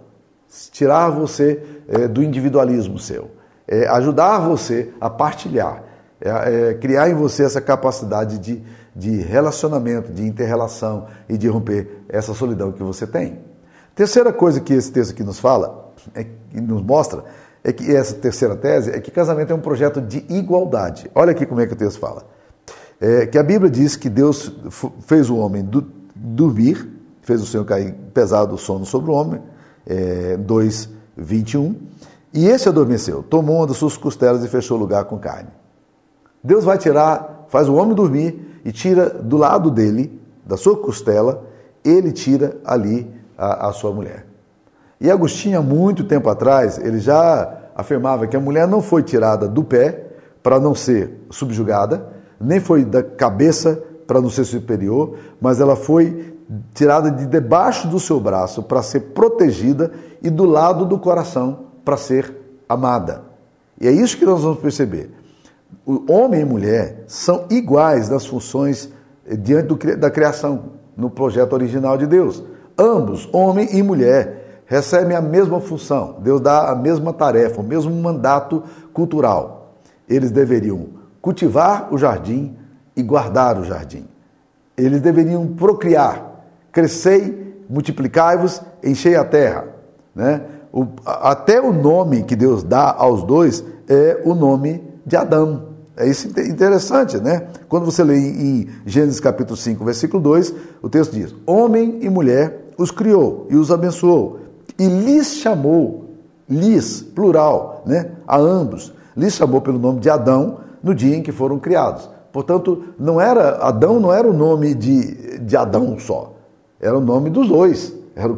tirar 0.71 1.09
você 1.09 1.63
é, 1.87 2.07
do 2.07 2.21
individualismo 2.21 2.99
seu, 2.99 3.31
é, 3.67 3.87
ajudar 3.87 4.39
você 4.39 4.91
a 4.99 5.09
partilhar, 5.09 5.83
é, 6.19 6.73
criar 6.73 7.09
em 7.09 7.13
você 7.13 7.43
essa 7.43 7.61
capacidade 7.61 8.37
de 8.37 8.61
de 8.95 9.21
relacionamento, 9.21 10.11
de 10.11 10.23
interrelação 10.23 11.07
e 11.29 11.37
de 11.37 11.47
romper 11.47 12.03
essa 12.09 12.33
solidão 12.33 12.71
que 12.71 12.83
você 12.83 13.07
tem. 13.07 13.39
Terceira 13.95 14.33
coisa 14.33 14.59
que 14.59 14.73
esse 14.73 14.91
texto 14.91 15.11
aqui 15.11 15.23
nos 15.23 15.39
fala, 15.39 15.93
é, 16.13 16.23
que 16.23 16.59
nos 16.59 16.81
mostra, 16.81 17.23
é 17.63 17.71
que 17.71 17.95
essa 17.95 18.15
terceira 18.15 18.55
tese 18.55 18.91
é 18.91 18.99
que 18.99 19.11
casamento 19.11 19.51
é 19.51 19.55
um 19.55 19.59
projeto 19.59 20.01
de 20.01 20.25
igualdade. 20.29 21.09
Olha 21.13 21.31
aqui 21.31 21.45
como 21.45 21.61
é 21.61 21.67
que 21.67 21.73
o 21.73 21.75
texto 21.75 21.99
fala. 21.99 22.25
É, 22.99 23.25
que 23.25 23.37
a 23.37 23.43
Bíblia 23.43 23.69
diz 23.69 23.95
que 23.95 24.09
Deus 24.09 24.51
fez 25.01 25.29
o 25.29 25.37
homem 25.37 25.63
do, 25.63 25.85
dormir, 26.15 26.87
fez 27.21 27.41
o 27.41 27.45
Senhor 27.45 27.65
cair 27.65 27.93
pesado 28.13 28.55
o 28.55 28.57
sono 28.57 28.85
sobre 28.85 29.11
o 29.11 29.13
homem, 29.13 29.41
é, 29.85 30.37
2, 30.37 30.89
21, 31.17 31.75
e 32.33 32.47
esse 32.47 32.69
adormeceu, 32.69 33.23
tomou 33.23 33.57
uma 33.57 33.67
das 33.67 33.77
suas 33.77 33.97
costelas 33.97 34.43
e 34.43 34.47
fechou 34.47 34.77
o 34.77 34.79
lugar 34.79 35.05
com 35.05 35.17
carne. 35.17 35.49
Deus 36.43 36.63
vai 36.63 36.77
tirar, 36.77 37.45
faz 37.49 37.67
o 37.67 37.75
homem 37.75 37.93
dormir 37.93 38.61
e 38.63 38.71
tira 38.71 39.09
do 39.09 39.37
lado 39.37 39.69
dele, 39.69 40.19
da 40.45 40.57
sua 40.57 40.77
costela, 40.77 41.43
ele 41.83 42.11
tira 42.11 42.57
ali 42.63 43.11
a, 43.37 43.69
a 43.69 43.73
sua 43.73 43.91
mulher. 43.91 44.30
E 45.01 45.11
Agostinho, 45.11 45.59
há 45.59 45.61
muito 45.61 46.05
tempo 46.05 46.29
atrás, 46.29 46.77
ele 46.77 46.99
já 46.99 47.57
afirmava 47.75 48.27
que 48.27 48.37
a 48.37 48.39
mulher 48.39 48.67
não 48.67 48.81
foi 48.81 49.03
tirada 49.03 49.47
do 49.47 49.63
pé 49.63 50.11
para 50.41 50.59
não 50.59 50.73
ser 50.73 51.25
subjugada, 51.29 52.07
nem 52.39 52.61
foi 52.61 52.85
da 52.85 53.03
cabeça 53.03 53.83
para 54.07 54.21
não 54.21 54.29
ser 54.29 54.45
superior, 54.45 55.17
mas 55.41 55.59
ela 55.59 55.75
foi 55.75 56.35
tirada 56.73 57.09
de 57.11 57.25
debaixo 57.25 57.87
do 57.87 57.99
seu 57.99 58.19
braço 58.19 58.63
para 58.63 58.81
ser 58.81 58.99
protegida 59.13 59.91
e 60.21 60.29
do 60.29 60.45
lado 60.45 60.85
do 60.85 60.99
coração 60.99 61.65
para 61.83 61.97
ser 61.97 62.33
amada. 62.69 63.23
E 63.79 63.87
é 63.87 63.91
isso 63.91 64.17
que 64.17 64.25
nós 64.25 64.43
vamos 64.43 64.59
perceber 64.59 65.21
o 65.85 66.11
homem 66.11 66.41
e 66.41 66.45
mulher 66.45 67.03
são 67.07 67.45
iguais 67.49 68.09
nas 68.09 68.25
funções 68.25 68.91
eh, 69.25 69.35
diante 69.35 69.67
do, 69.67 69.97
da 69.97 70.11
criação, 70.11 70.63
no 70.95 71.09
projeto 71.09 71.53
original 71.53 71.97
de 71.97 72.05
Deus. 72.05 72.43
Ambos, 72.77 73.27
homem 73.33 73.67
e 73.75 73.81
mulher, 73.81 74.40
recebem 74.71 75.17
a 75.17 75.21
mesma 75.21 75.59
função. 75.59 76.15
Deus 76.19 76.39
dá 76.39 76.71
a 76.71 76.75
mesma 76.75 77.11
tarefa, 77.11 77.59
o 77.59 77.63
mesmo 77.63 77.93
mandato 77.93 78.63
cultural. 78.93 79.75
Eles 80.07 80.31
deveriam 80.31 80.87
cultivar 81.21 81.93
o 81.93 81.97
jardim 81.97 82.55
e 82.95 83.03
guardar 83.03 83.59
o 83.59 83.65
jardim. 83.65 84.07
Eles 84.77 85.01
deveriam 85.01 85.45
procriar, 85.45 86.45
crescei, 86.71 87.53
multiplicai-vos, 87.69 88.61
enchei 88.81 89.17
a 89.17 89.25
terra. 89.25 89.67
Né? 90.15 90.41
O, 90.71 90.87
até 91.05 91.59
o 91.59 91.73
nome 91.73 92.23
que 92.23 92.35
Deus 92.37 92.63
dá 92.63 92.95
aos 92.97 93.23
dois 93.23 93.65
é 93.89 94.21
o 94.23 94.33
nome 94.33 94.81
de 95.05 95.17
Adão. 95.17 95.65
É 95.97 96.07
isso 96.07 96.29
interessante, 96.29 97.17
né? 97.17 97.47
Quando 97.67 97.83
você 97.83 98.05
lê 98.05 98.17
em 98.17 98.69
Gênesis 98.85 99.19
capítulo 99.19 99.57
5, 99.57 99.83
versículo 99.83 100.23
2, 100.23 100.53
o 100.81 100.87
texto 100.87 101.11
diz: 101.11 101.35
Homem 101.45 101.99
e 102.01 102.09
mulher 102.09 102.71
os 102.77 102.89
criou 102.89 103.47
e 103.49 103.57
os 103.57 103.69
abençoou, 103.69 104.40
e 104.77 104.87
lhes 104.87 105.35
chamou, 105.35 106.05
lhes, 106.49 107.01
plural, 107.01 107.83
né? 107.85 108.11
A 108.27 108.37
ambos, 108.37 108.93
lhes 109.15 109.33
chamou 109.33 109.61
pelo 109.61 109.79
nome 109.79 109.99
de 109.99 110.09
Adão 110.09 110.59
no 110.81 110.95
dia 110.95 111.15
em 111.15 111.21
que 111.21 111.31
foram 111.31 111.59
criados. 111.59 112.09
Portanto, 112.31 112.83
não 112.97 113.19
era 113.19 113.57
Adão 113.57 113.99
não 113.99 114.13
era 114.13 114.27
o 114.27 114.33
nome 114.33 114.73
de, 114.73 115.39
de 115.39 115.57
Adão 115.57 115.99
só, 115.99 116.33
era 116.79 116.97
o 116.97 117.01
nome 117.01 117.29
dos 117.29 117.47
dois, 117.47 117.93
era 118.15 118.31
o 118.31 118.35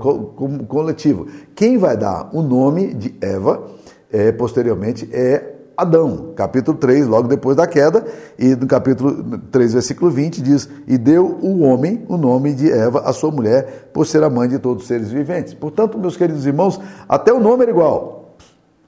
coletivo. 0.67 1.27
Quem 1.55 1.77
vai 1.77 1.95
dar 1.95 2.29
o 2.33 2.41
nome 2.41 2.93
de 2.93 3.15
Eva 3.21 3.63
é, 4.11 4.31
posteriormente 4.31 5.09
é 5.11 5.52
Adão, 5.75 6.33
capítulo 6.35 6.77
3, 6.77 7.07
logo 7.07 7.27
depois 7.27 7.57
da 7.57 7.65
queda, 7.65 8.05
e 8.37 8.55
no 8.55 8.67
capítulo 8.67 9.39
3, 9.51 9.73
versículo 9.73 10.11
20, 10.11 10.41
diz: 10.41 10.69
E 10.87 10.97
deu 10.97 11.39
o 11.41 11.61
homem 11.61 12.05
o 12.07 12.15
nome 12.15 12.53
de 12.53 12.71
Eva, 12.71 13.01
a 13.05 13.13
sua 13.13 13.31
mulher, 13.31 13.89
por 13.91 14.05
ser 14.05 14.23
a 14.23 14.29
mãe 14.29 14.47
de 14.47 14.59
todos 14.59 14.83
os 14.83 14.87
seres 14.87 15.09
viventes. 15.09 15.53
Portanto, 15.53 15.97
meus 15.97 16.15
queridos 16.15 16.45
irmãos, 16.45 16.79
até 17.09 17.33
o 17.33 17.39
nome 17.39 17.63
era 17.63 17.71
igual, 17.71 18.35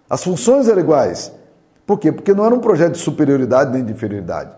as 0.10 0.24
funções 0.24 0.68
eram 0.68 0.80
iguais, 0.80 1.32
Por 1.86 2.00
quê? 2.00 2.12
Porque 2.12 2.34
não 2.34 2.46
era 2.46 2.54
um 2.54 2.60
projeto 2.60 2.94
de 2.94 3.00
superioridade 3.00 3.72
nem 3.72 3.84
de 3.84 3.92
inferioridade. 3.92 4.51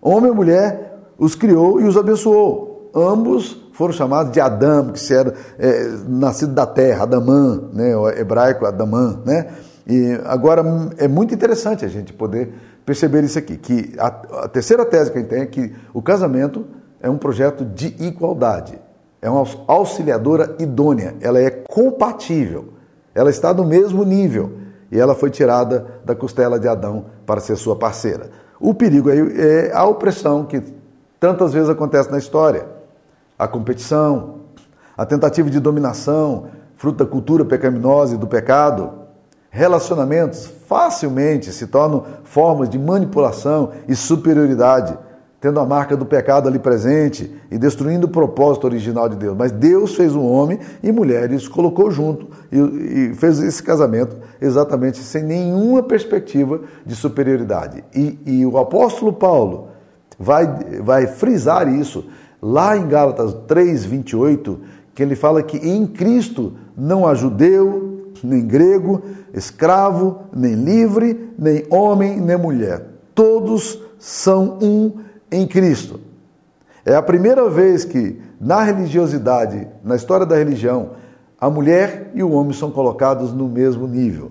Homem 0.00 0.30
e 0.30 0.34
mulher 0.34 0.98
os 1.18 1.34
criou 1.34 1.80
e 1.80 1.84
os 1.84 1.96
abençoou. 1.96 2.90
Ambos 2.94 3.68
foram 3.72 3.92
chamados 3.92 4.32
de 4.32 4.40
Adão, 4.40 4.92
que 4.92 5.14
era 5.14 5.34
é, 5.58 5.88
nascido 6.08 6.52
da 6.52 6.66
terra, 6.66 7.04
Adamã, 7.04 7.68
né, 7.72 7.96
o 7.96 8.08
hebraico 8.08 8.66
Adamã, 8.66 9.20
né? 9.24 9.48
E 9.88 10.20
agora 10.26 10.62
é 10.98 11.08
muito 11.08 11.34
interessante 11.34 11.84
a 11.84 11.88
gente 11.88 12.12
poder 12.12 12.52
perceber 12.84 13.24
isso 13.24 13.38
aqui, 13.38 13.56
que 13.56 13.94
a, 13.98 14.06
a 14.44 14.48
terceira 14.48 14.84
tese 14.84 15.10
que 15.10 15.18
a 15.18 15.20
gente 15.20 15.30
tem 15.30 15.40
é 15.40 15.46
que 15.46 15.74
o 15.94 16.02
casamento 16.02 16.66
é 17.00 17.08
um 17.08 17.16
projeto 17.16 17.64
de 17.64 17.94
igualdade, 17.98 18.78
é 19.22 19.30
uma 19.30 19.44
auxiliadora 19.66 20.56
idônea, 20.58 21.16
ela 21.20 21.40
é 21.40 21.50
compatível, 21.50 22.74
ela 23.14 23.30
está 23.30 23.52
no 23.52 23.64
mesmo 23.64 24.04
nível. 24.04 24.52
E 24.90 24.98
ela 24.98 25.14
foi 25.14 25.30
tirada 25.30 26.00
da 26.04 26.14
costela 26.14 26.58
de 26.58 26.66
Adão 26.66 27.06
para 27.26 27.40
ser 27.40 27.56
sua 27.56 27.76
parceira. 27.76 28.30
O 28.58 28.72
perigo 28.72 29.10
aí 29.10 29.18
é 29.38 29.70
a 29.74 29.84
opressão 29.84 30.44
que 30.44 30.62
tantas 31.20 31.52
vezes 31.52 31.68
acontece 31.68 32.10
na 32.10 32.18
história, 32.18 32.66
a 33.38 33.46
competição, 33.46 34.40
a 34.96 35.04
tentativa 35.04 35.50
de 35.50 35.60
dominação, 35.60 36.46
fruto 36.76 37.04
da 37.04 37.10
cultura 37.10 37.44
pecaminosa 37.44 38.14
e 38.14 38.18
do 38.18 38.26
pecado, 38.26 39.07
Relacionamentos 39.50 40.46
facilmente 40.66 41.52
se 41.52 41.66
tornam 41.66 42.04
formas 42.22 42.68
de 42.68 42.78
manipulação 42.78 43.70
e 43.88 43.96
superioridade, 43.96 44.96
tendo 45.40 45.58
a 45.58 45.64
marca 45.64 45.96
do 45.96 46.04
pecado 46.04 46.48
ali 46.48 46.58
presente 46.58 47.34
e 47.50 47.56
destruindo 47.56 48.06
o 48.06 48.10
propósito 48.10 48.66
original 48.66 49.08
de 49.08 49.16
Deus. 49.16 49.36
Mas 49.36 49.50
Deus 49.50 49.94
fez 49.94 50.14
um 50.14 50.26
homem 50.26 50.58
e 50.82 50.92
mulher 50.92 51.30
e 51.32 51.36
os 51.36 51.48
colocou 51.48 51.90
junto 51.90 52.28
e, 52.52 53.14
fez 53.14 53.38
esse 53.38 53.62
casamento 53.62 54.16
exatamente 54.40 54.98
sem 54.98 55.22
nenhuma 55.22 55.82
perspectiva 55.82 56.60
de 56.84 56.94
superioridade. 56.94 57.82
E, 57.94 58.18
e 58.26 58.46
o 58.46 58.58
apóstolo 58.58 59.12
Paulo 59.12 59.68
vai, 60.18 60.46
vai 60.82 61.06
frisar 61.06 61.72
isso 61.72 62.04
lá 62.42 62.76
em 62.76 62.86
Gálatas 62.86 63.32
3,28, 63.48 64.58
que 64.94 65.02
ele 65.02 65.16
fala 65.16 65.42
que 65.42 65.56
em 65.56 65.86
Cristo 65.86 66.54
não 66.76 67.06
há 67.06 67.14
judeu, 67.14 67.87
nem 68.22 68.46
grego, 68.46 69.02
escravo, 69.32 70.20
nem 70.34 70.54
livre, 70.54 71.32
nem 71.38 71.64
homem, 71.70 72.20
nem 72.20 72.36
mulher. 72.36 72.84
Todos 73.14 73.80
são 73.98 74.58
um 74.62 74.92
em 75.30 75.46
Cristo. 75.46 76.00
É 76.84 76.94
a 76.94 77.02
primeira 77.02 77.48
vez 77.50 77.84
que 77.84 78.20
na 78.40 78.62
religiosidade, 78.62 79.66
na 79.84 79.96
história 79.96 80.24
da 80.24 80.36
religião, 80.36 80.90
a 81.40 81.50
mulher 81.50 82.10
e 82.14 82.22
o 82.22 82.30
homem 82.32 82.52
são 82.52 82.70
colocados 82.70 83.32
no 83.32 83.48
mesmo 83.48 83.86
nível. 83.86 84.30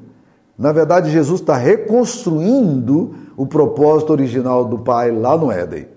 Na 0.57 0.71
verdade, 0.71 1.11
Jesus 1.11 1.41
está 1.41 1.55
reconstruindo 1.55 3.15
o 3.35 3.45
propósito 3.45 4.11
original 4.11 4.65
do 4.65 4.79
Pai 4.79 5.11
lá 5.11 5.37
no 5.37 5.51
Éden. 5.51 5.87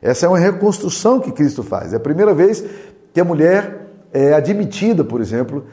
Essa 0.00 0.26
é 0.26 0.28
uma 0.28 0.38
reconstrução 0.38 1.18
que 1.18 1.32
Cristo 1.32 1.62
faz. 1.62 1.92
É 1.92 1.96
a 1.96 2.00
primeira 2.00 2.32
vez 2.32 2.64
que 3.12 3.20
a 3.20 3.24
mulher 3.24 3.88
é 4.12 4.32
admitida, 4.32 5.02
por 5.02 5.20
exemplo, 5.20 5.64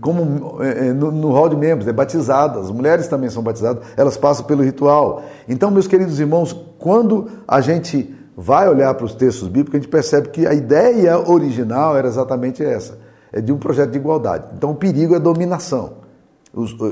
como 0.00 0.62
é, 0.62 0.88
é, 0.88 0.92
no, 0.92 1.10
no 1.10 1.32
hall 1.32 1.48
de 1.48 1.56
membros, 1.56 1.86
é 1.86 1.92
batizada, 1.92 2.60
as 2.60 2.70
mulheres 2.70 3.08
também 3.08 3.28
são 3.28 3.42
batizadas, 3.42 3.84
elas 3.96 4.16
passam 4.16 4.44
pelo 4.44 4.62
ritual. 4.62 5.22
Então, 5.48 5.70
meus 5.70 5.86
queridos 5.86 6.18
irmãos, 6.18 6.52
quando 6.78 7.28
a 7.46 7.60
gente 7.60 8.14
vai 8.36 8.68
olhar 8.68 8.92
para 8.94 9.04
os 9.04 9.14
textos 9.14 9.48
bíblicos, 9.48 9.74
a 9.74 9.78
gente 9.78 9.90
percebe 9.90 10.28
que 10.28 10.46
a 10.46 10.54
ideia 10.54 11.18
original 11.18 11.96
era 11.96 12.08
exatamente 12.08 12.64
essa, 12.64 12.98
é 13.32 13.40
de 13.40 13.52
um 13.52 13.58
projeto 13.58 13.90
de 13.90 13.98
igualdade. 13.98 14.46
Então, 14.56 14.70
o 14.70 14.74
perigo 14.74 15.14
é 15.14 15.16
a 15.16 15.20
dominação, 15.20 15.98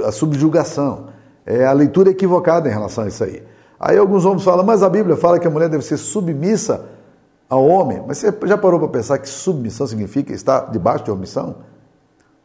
a 0.06 0.12
subjugação, 0.12 1.06
é 1.46 1.64
a 1.64 1.72
leitura 1.72 2.10
equivocada 2.10 2.68
em 2.68 2.72
relação 2.72 3.04
a 3.04 3.08
isso 3.08 3.24
aí. 3.24 3.42
Aí 3.78 3.98
alguns 3.98 4.24
homens 4.24 4.44
falam, 4.44 4.64
mas 4.64 4.82
a 4.82 4.88
Bíblia 4.88 5.16
fala 5.16 5.38
que 5.38 5.46
a 5.46 5.50
mulher 5.50 5.68
deve 5.68 5.84
ser 5.84 5.96
submissa 5.96 6.86
ao 7.48 7.66
homem. 7.66 8.02
Mas 8.06 8.18
você 8.18 8.32
já 8.44 8.56
parou 8.56 8.78
para 8.78 8.88
pensar 8.88 9.18
que 9.18 9.28
submissão 9.28 9.86
significa 9.86 10.32
estar 10.32 10.70
debaixo 10.70 11.04
de 11.04 11.10
omissão? 11.10 11.56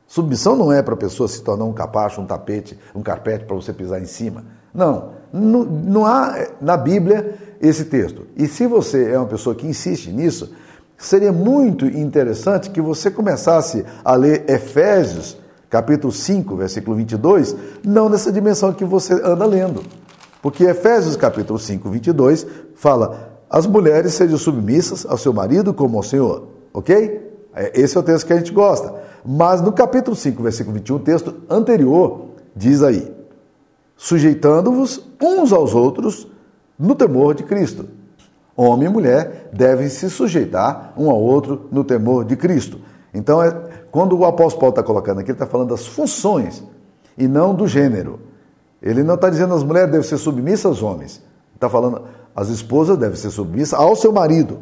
Submissão 0.09 0.55
não 0.55 0.73
é 0.73 0.81
para 0.81 0.95
a 0.95 0.97
pessoa 0.97 1.29
se 1.29 1.39
tornar 1.43 1.65
um 1.65 1.71
capacho, 1.71 2.19
um 2.19 2.25
tapete, 2.25 2.75
um 2.95 3.03
carpete 3.03 3.45
para 3.45 3.55
você 3.55 3.71
pisar 3.71 4.01
em 4.01 4.07
cima. 4.07 4.43
Não, 4.73 5.11
não, 5.31 5.63
não 5.63 6.03
há 6.03 6.47
na 6.59 6.75
Bíblia 6.75 7.35
esse 7.61 7.85
texto. 7.85 8.25
E 8.35 8.47
se 8.47 8.65
você 8.65 9.11
é 9.11 9.17
uma 9.19 9.27
pessoa 9.27 9.53
que 9.53 9.67
insiste 9.67 10.09
nisso, 10.09 10.51
seria 10.97 11.31
muito 11.31 11.85
interessante 11.85 12.71
que 12.71 12.81
você 12.81 13.11
começasse 13.11 13.85
a 14.03 14.15
ler 14.15 14.49
Efésios, 14.49 15.37
capítulo 15.69 16.11
5, 16.11 16.55
versículo 16.55 16.97
22, 16.97 17.55
não 17.85 18.09
nessa 18.09 18.31
dimensão 18.31 18.73
que 18.73 18.83
você 18.83 19.13
anda 19.13 19.45
lendo. 19.45 19.83
Porque 20.41 20.63
Efésios, 20.63 21.15
capítulo 21.15 21.59
5, 21.59 21.87
22, 21.87 22.47
fala: 22.73 23.37
as 23.47 23.67
mulheres 23.67 24.15
sejam 24.15 24.39
submissas 24.39 25.05
ao 25.07 25.19
seu 25.19 25.31
marido 25.33 25.71
como 25.71 25.97
ao 25.97 26.03
Senhor. 26.03 26.47
Ok? 26.73 27.29
É, 27.53 27.79
esse 27.79 27.95
é 27.95 27.99
o 27.99 28.03
texto 28.03 28.25
que 28.25 28.33
a 28.33 28.37
gente 28.37 28.51
gosta. 28.51 29.07
Mas 29.25 29.61
no 29.61 29.71
capítulo 29.71 30.15
5, 30.15 30.41
versículo 30.41 30.75
21, 30.75 30.95
o 30.95 30.99
texto 30.99 31.35
anterior 31.49 32.29
diz 32.55 32.81
aí: 32.81 33.13
sujeitando-vos 33.95 35.05
uns 35.21 35.51
aos 35.51 35.75
outros 35.75 36.27
no 36.77 36.95
temor 36.95 37.35
de 37.35 37.43
Cristo. 37.43 37.85
Homem 38.55 38.87
e 38.87 38.91
mulher 38.91 39.49
devem 39.53 39.89
se 39.89 40.09
sujeitar 40.09 40.93
um 40.97 41.09
ao 41.09 41.21
outro 41.21 41.67
no 41.71 41.83
temor 41.83 42.25
de 42.25 42.35
Cristo. 42.35 42.79
Então, 43.13 43.41
é, 43.41 43.51
quando 43.91 44.17
o 44.17 44.25
apóstolo 44.25 44.59
Paulo 44.59 44.71
está 44.71 44.83
colocando 44.83 45.19
aqui, 45.19 45.31
ele 45.31 45.35
está 45.35 45.45
falando 45.45 45.69
das 45.69 45.87
funções 45.87 46.63
e 47.17 47.27
não 47.27 47.55
do 47.55 47.67
gênero. 47.67 48.19
Ele 48.81 49.03
não 49.03 49.15
está 49.15 49.29
dizendo 49.29 49.53
as 49.53 49.63
mulheres 49.63 49.91
devem 49.91 50.05
ser 50.05 50.17
submissas 50.17 50.65
aos 50.65 50.83
homens. 50.83 51.21
Está 51.55 51.69
falando 51.69 52.03
as 52.35 52.49
esposas 52.49 52.97
devem 52.97 53.17
ser 53.17 53.31
submissas 53.31 53.77
ao 53.77 53.95
seu 53.95 54.13
marido. 54.13 54.59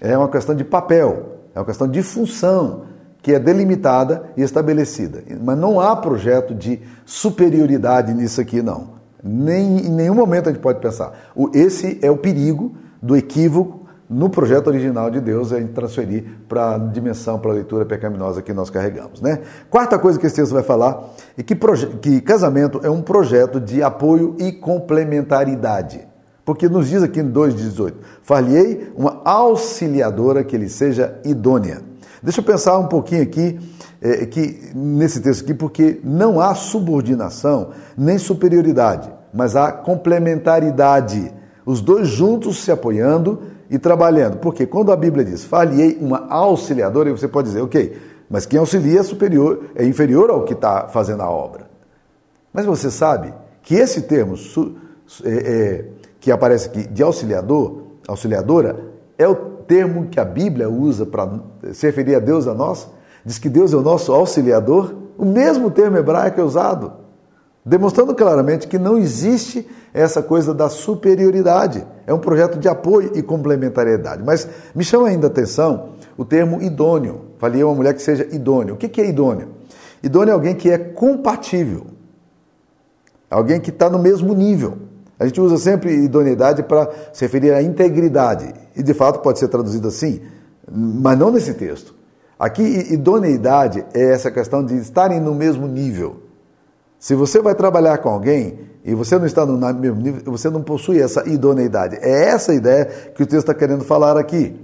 É 0.00 0.16
uma 0.16 0.28
questão 0.28 0.54
de 0.54 0.64
papel, 0.64 1.38
é 1.54 1.58
uma 1.58 1.64
questão 1.64 1.88
de 1.88 2.02
função 2.02 2.82
que 3.26 3.34
é 3.34 3.40
delimitada 3.40 4.30
e 4.36 4.42
estabelecida. 4.42 5.20
Mas 5.42 5.58
não 5.58 5.80
há 5.80 5.96
projeto 5.96 6.54
de 6.54 6.80
superioridade 7.04 8.14
nisso 8.14 8.40
aqui, 8.40 8.62
não. 8.62 8.90
Nem, 9.20 9.78
em 9.84 9.90
nenhum 9.90 10.14
momento 10.14 10.48
a 10.48 10.52
gente 10.52 10.62
pode 10.62 10.78
pensar. 10.78 11.12
Esse 11.52 11.98
é 12.02 12.08
o 12.08 12.16
perigo 12.16 12.76
do 13.02 13.16
equívoco 13.16 13.84
no 14.08 14.30
projeto 14.30 14.68
original 14.68 15.10
de 15.10 15.20
Deus, 15.20 15.48
gente 15.48 15.72
transferir 15.72 16.24
para 16.48 16.76
a 16.76 16.78
dimensão, 16.78 17.36
para 17.36 17.50
a 17.50 17.54
leitura 17.54 17.84
pecaminosa 17.84 18.40
que 18.40 18.52
nós 18.52 18.70
carregamos. 18.70 19.20
Né? 19.20 19.40
Quarta 19.68 19.98
coisa 19.98 20.20
que 20.20 20.26
esse 20.28 20.36
texto 20.36 20.52
vai 20.52 20.62
falar 20.62 21.12
é 21.36 21.42
que, 21.42 21.56
que 22.00 22.20
casamento 22.20 22.78
é 22.84 22.88
um 22.88 23.02
projeto 23.02 23.58
de 23.58 23.82
apoio 23.82 24.36
e 24.38 24.52
complementaridade. 24.52 26.06
Porque 26.44 26.68
nos 26.68 26.88
diz 26.88 27.02
aqui 27.02 27.18
em 27.18 27.32
2,18: 27.32 27.92
Far-lhe-ei 28.22 28.92
uma 28.94 29.20
auxiliadora 29.24 30.44
que 30.44 30.56
lhe 30.56 30.68
seja 30.68 31.18
idônea. 31.24 31.95
Deixa 32.26 32.40
eu 32.40 32.44
pensar 32.44 32.76
um 32.76 32.88
pouquinho 32.88 33.22
aqui, 33.22 33.56
é, 34.02 34.26
que, 34.26 34.72
nesse 34.74 35.20
texto 35.20 35.44
aqui, 35.44 35.54
porque 35.54 36.00
não 36.02 36.40
há 36.40 36.56
subordinação 36.56 37.70
nem 37.96 38.18
superioridade, 38.18 39.08
mas 39.32 39.54
há 39.54 39.70
complementaridade. 39.70 41.32
Os 41.64 41.80
dois 41.80 42.08
juntos 42.08 42.64
se 42.64 42.72
apoiando 42.72 43.42
e 43.70 43.78
trabalhando. 43.78 44.38
Porque 44.38 44.66
quando 44.66 44.90
a 44.90 44.96
Bíblia 44.96 45.24
diz, 45.24 45.44
falhei 45.44 45.98
uma 46.00 46.26
auxiliadora, 46.28 47.12
você 47.12 47.28
pode 47.28 47.46
dizer, 47.46 47.60
ok, 47.60 47.96
mas 48.28 48.44
quem 48.44 48.58
auxilia 48.58 48.98
é 48.98 49.02
superior, 49.04 49.66
é 49.76 49.84
inferior 49.84 50.28
ao 50.28 50.42
que 50.42 50.52
está 50.52 50.88
fazendo 50.88 51.22
a 51.22 51.30
obra. 51.30 51.70
Mas 52.52 52.66
você 52.66 52.90
sabe 52.90 53.32
que 53.62 53.76
esse 53.76 54.02
termo 54.02 54.36
su, 54.36 54.74
é, 55.22 55.30
é, 55.30 55.84
que 56.18 56.32
aparece 56.32 56.70
aqui 56.70 56.88
de 56.88 57.04
auxiliador, 57.04 57.82
auxiliadora, 58.08 58.84
é 59.16 59.28
o 59.28 59.55
termo 59.66 60.06
que 60.06 60.20
a 60.20 60.24
Bíblia 60.24 60.68
usa 60.68 61.04
para 61.04 61.40
se 61.72 61.86
referir 61.86 62.14
a 62.14 62.18
Deus 62.18 62.46
a 62.46 62.54
nós, 62.54 62.88
diz 63.24 63.38
que 63.38 63.48
Deus 63.48 63.72
é 63.72 63.76
o 63.76 63.82
nosso 63.82 64.12
auxiliador, 64.12 64.94
o 65.18 65.24
mesmo 65.24 65.70
termo 65.70 65.96
hebraico 65.96 66.40
é 66.40 66.44
usado, 66.44 66.92
demonstrando 67.64 68.14
claramente 68.14 68.68
que 68.68 68.78
não 68.78 68.96
existe 68.96 69.66
essa 69.92 70.22
coisa 70.22 70.52
da 70.52 70.68
superioridade. 70.68 71.86
É 72.06 72.12
um 72.12 72.18
projeto 72.18 72.58
de 72.58 72.68
apoio 72.68 73.12
e 73.14 73.22
complementariedade. 73.22 74.22
Mas 74.22 74.46
me 74.74 74.84
chama 74.84 75.08
ainda 75.08 75.26
a 75.26 75.30
atenção 75.30 75.90
o 76.16 76.24
termo 76.24 76.62
idôneo. 76.62 77.22
Falei 77.38 77.64
uma 77.64 77.74
mulher 77.74 77.94
que 77.94 78.02
seja 78.02 78.26
idôneo. 78.30 78.74
O 78.74 78.76
que 78.76 79.00
é 79.00 79.08
idôneo? 79.08 79.48
Idôneo 80.02 80.30
é 80.30 80.34
alguém 80.34 80.54
que 80.54 80.70
é 80.70 80.78
compatível, 80.78 81.86
alguém 83.30 83.58
que 83.58 83.70
está 83.70 83.88
no 83.88 83.98
mesmo 83.98 84.34
nível. 84.34 84.78
A 85.18 85.26
gente 85.26 85.40
usa 85.40 85.56
sempre 85.56 85.92
idoneidade 85.92 86.62
para 86.62 86.90
se 87.12 87.24
referir 87.24 87.52
à 87.52 87.62
integridade, 87.62 88.52
e 88.76 88.82
de 88.82 88.94
fato 88.94 89.20
pode 89.20 89.38
ser 89.38 89.48
traduzido 89.48 89.88
assim, 89.88 90.20
mas 90.70 91.18
não 91.18 91.30
nesse 91.30 91.54
texto. 91.54 91.94
Aqui, 92.38 92.92
idoneidade 92.92 93.84
é 93.94 94.12
essa 94.12 94.30
questão 94.30 94.62
de 94.64 94.76
estarem 94.76 95.20
no 95.20 95.34
mesmo 95.34 95.66
nível. 95.66 96.16
Se 96.98 97.14
você 97.14 97.40
vai 97.40 97.54
trabalhar 97.54 97.98
com 97.98 98.10
alguém 98.10 98.58
e 98.84 98.94
você 98.94 99.18
não 99.18 99.26
está 99.26 99.46
no 99.46 99.56
mesmo 99.74 100.00
nível, 100.00 100.22
você 100.26 100.50
não 100.50 100.62
possui 100.62 101.00
essa 101.00 101.26
idoneidade. 101.26 101.96
É 101.96 102.28
essa 102.28 102.52
ideia 102.52 102.84
que 102.84 103.22
o 103.22 103.26
texto 103.26 103.48
está 103.50 103.54
querendo 103.54 103.84
falar 103.84 104.18
aqui. 104.18 104.54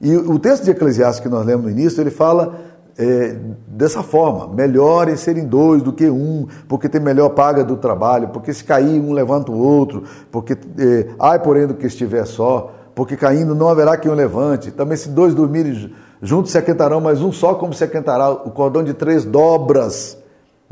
E 0.00 0.16
o 0.16 0.38
texto 0.38 0.64
de 0.64 0.70
Eclesiastes 0.70 1.20
que 1.20 1.28
nós 1.28 1.44
lemos 1.46 1.64
no 1.64 1.70
início, 1.70 2.00
ele 2.00 2.10
fala 2.10 2.58
é, 2.98 3.36
dessa 3.66 4.02
forma: 4.02 4.52
melhor 4.54 5.08
em 5.08 5.16
serem 5.16 5.46
dois 5.46 5.82
do 5.82 5.92
que 5.92 6.08
um, 6.08 6.46
porque 6.68 6.88
tem 6.88 7.00
melhor 7.00 7.30
paga 7.30 7.64
do 7.64 7.76
trabalho, 7.76 8.28
porque 8.28 8.52
se 8.52 8.64
cair 8.64 9.00
um 9.00 9.12
levanta 9.12 9.50
o 9.50 9.58
outro, 9.58 10.04
porque 10.30 10.52
é, 10.52 11.08
ai, 11.18 11.38
porém, 11.38 11.66
do 11.66 11.74
que 11.74 11.86
estiver 11.86 12.26
só, 12.26 12.72
porque 12.94 13.16
caindo 13.16 13.54
não 13.54 13.68
haverá 13.68 13.96
quem 13.96 14.10
o 14.10 14.14
levante. 14.14 14.70
Também, 14.70 14.96
se 14.96 15.08
dois 15.08 15.34
dormirem 15.34 15.92
juntos, 16.20 16.52
se 16.52 16.58
aquentarão, 16.58 17.00
mas 17.00 17.20
um 17.20 17.32
só, 17.32 17.54
como 17.54 17.72
se 17.72 17.82
aquentará 17.82 18.30
o 18.30 18.50
cordão 18.50 18.82
de 18.84 18.94
três 18.94 19.24
dobras, 19.24 20.21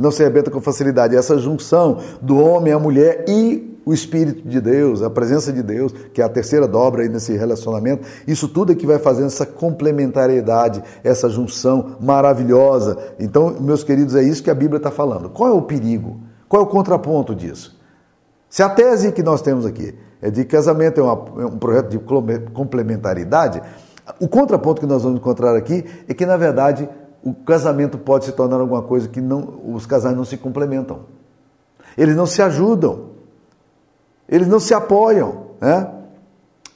não 0.00 0.10
se 0.10 0.22
arrebenta 0.22 0.50
com 0.50 0.62
facilidade. 0.62 1.14
Essa 1.14 1.36
junção 1.36 1.98
do 2.22 2.38
homem 2.38 2.72
à 2.72 2.78
mulher 2.78 3.26
e 3.28 3.78
o 3.84 3.92
Espírito 3.92 4.48
de 4.48 4.58
Deus, 4.58 5.02
a 5.02 5.10
presença 5.10 5.52
de 5.52 5.62
Deus, 5.62 5.92
que 6.14 6.22
é 6.22 6.24
a 6.24 6.28
terceira 6.28 6.66
dobra 6.66 7.02
aí 7.02 7.08
nesse 7.08 7.36
relacionamento, 7.36 8.06
isso 8.26 8.48
tudo 8.48 8.72
é 8.72 8.74
que 8.74 8.86
vai 8.86 8.98
fazendo 8.98 9.26
essa 9.26 9.44
complementariedade, 9.44 10.82
essa 11.04 11.28
junção 11.28 11.96
maravilhosa. 12.00 12.96
Então, 13.18 13.54
meus 13.60 13.84
queridos, 13.84 14.16
é 14.16 14.22
isso 14.22 14.42
que 14.42 14.50
a 14.50 14.54
Bíblia 14.54 14.78
está 14.78 14.90
falando. 14.90 15.28
Qual 15.28 15.50
é 15.50 15.52
o 15.52 15.62
perigo? 15.62 16.18
Qual 16.48 16.62
é 16.62 16.64
o 16.64 16.68
contraponto 16.68 17.34
disso? 17.34 17.78
Se 18.48 18.62
a 18.62 18.70
tese 18.70 19.12
que 19.12 19.22
nós 19.22 19.42
temos 19.42 19.66
aqui 19.66 19.94
é 20.22 20.30
de 20.30 20.46
casamento 20.46 20.98
é, 20.98 21.04
uma, 21.04 21.42
é 21.42 21.44
um 21.44 21.58
projeto 21.58 21.90
de 21.90 21.98
complementaridade, 22.52 23.60
o 24.18 24.26
contraponto 24.26 24.80
que 24.80 24.86
nós 24.86 25.02
vamos 25.02 25.20
encontrar 25.20 25.54
aqui 25.54 25.84
é 26.08 26.14
que, 26.14 26.24
na 26.24 26.38
verdade, 26.38 26.88
o 27.22 27.34
casamento 27.34 27.98
pode 27.98 28.24
se 28.24 28.32
tornar 28.32 28.60
alguma 28.60 28.82
coisa 28.82 29.08
que 29.08 29.20
não, 29.20 29.60
os 29.74 29.86
casais 29.86 30.16
não 30.16 30.24
se 30.24 30.36
complementam. 30.36 31.00
Eles 31.96 32.16
não 32.16 32.26
se 32.26 32.40
ajudam. 32.40 33.10
Eles 34.28 34.48
não 34.48 34.60
se 34.60 34.72
apoiam. 34.72 35.46
Né? 35.60 35.90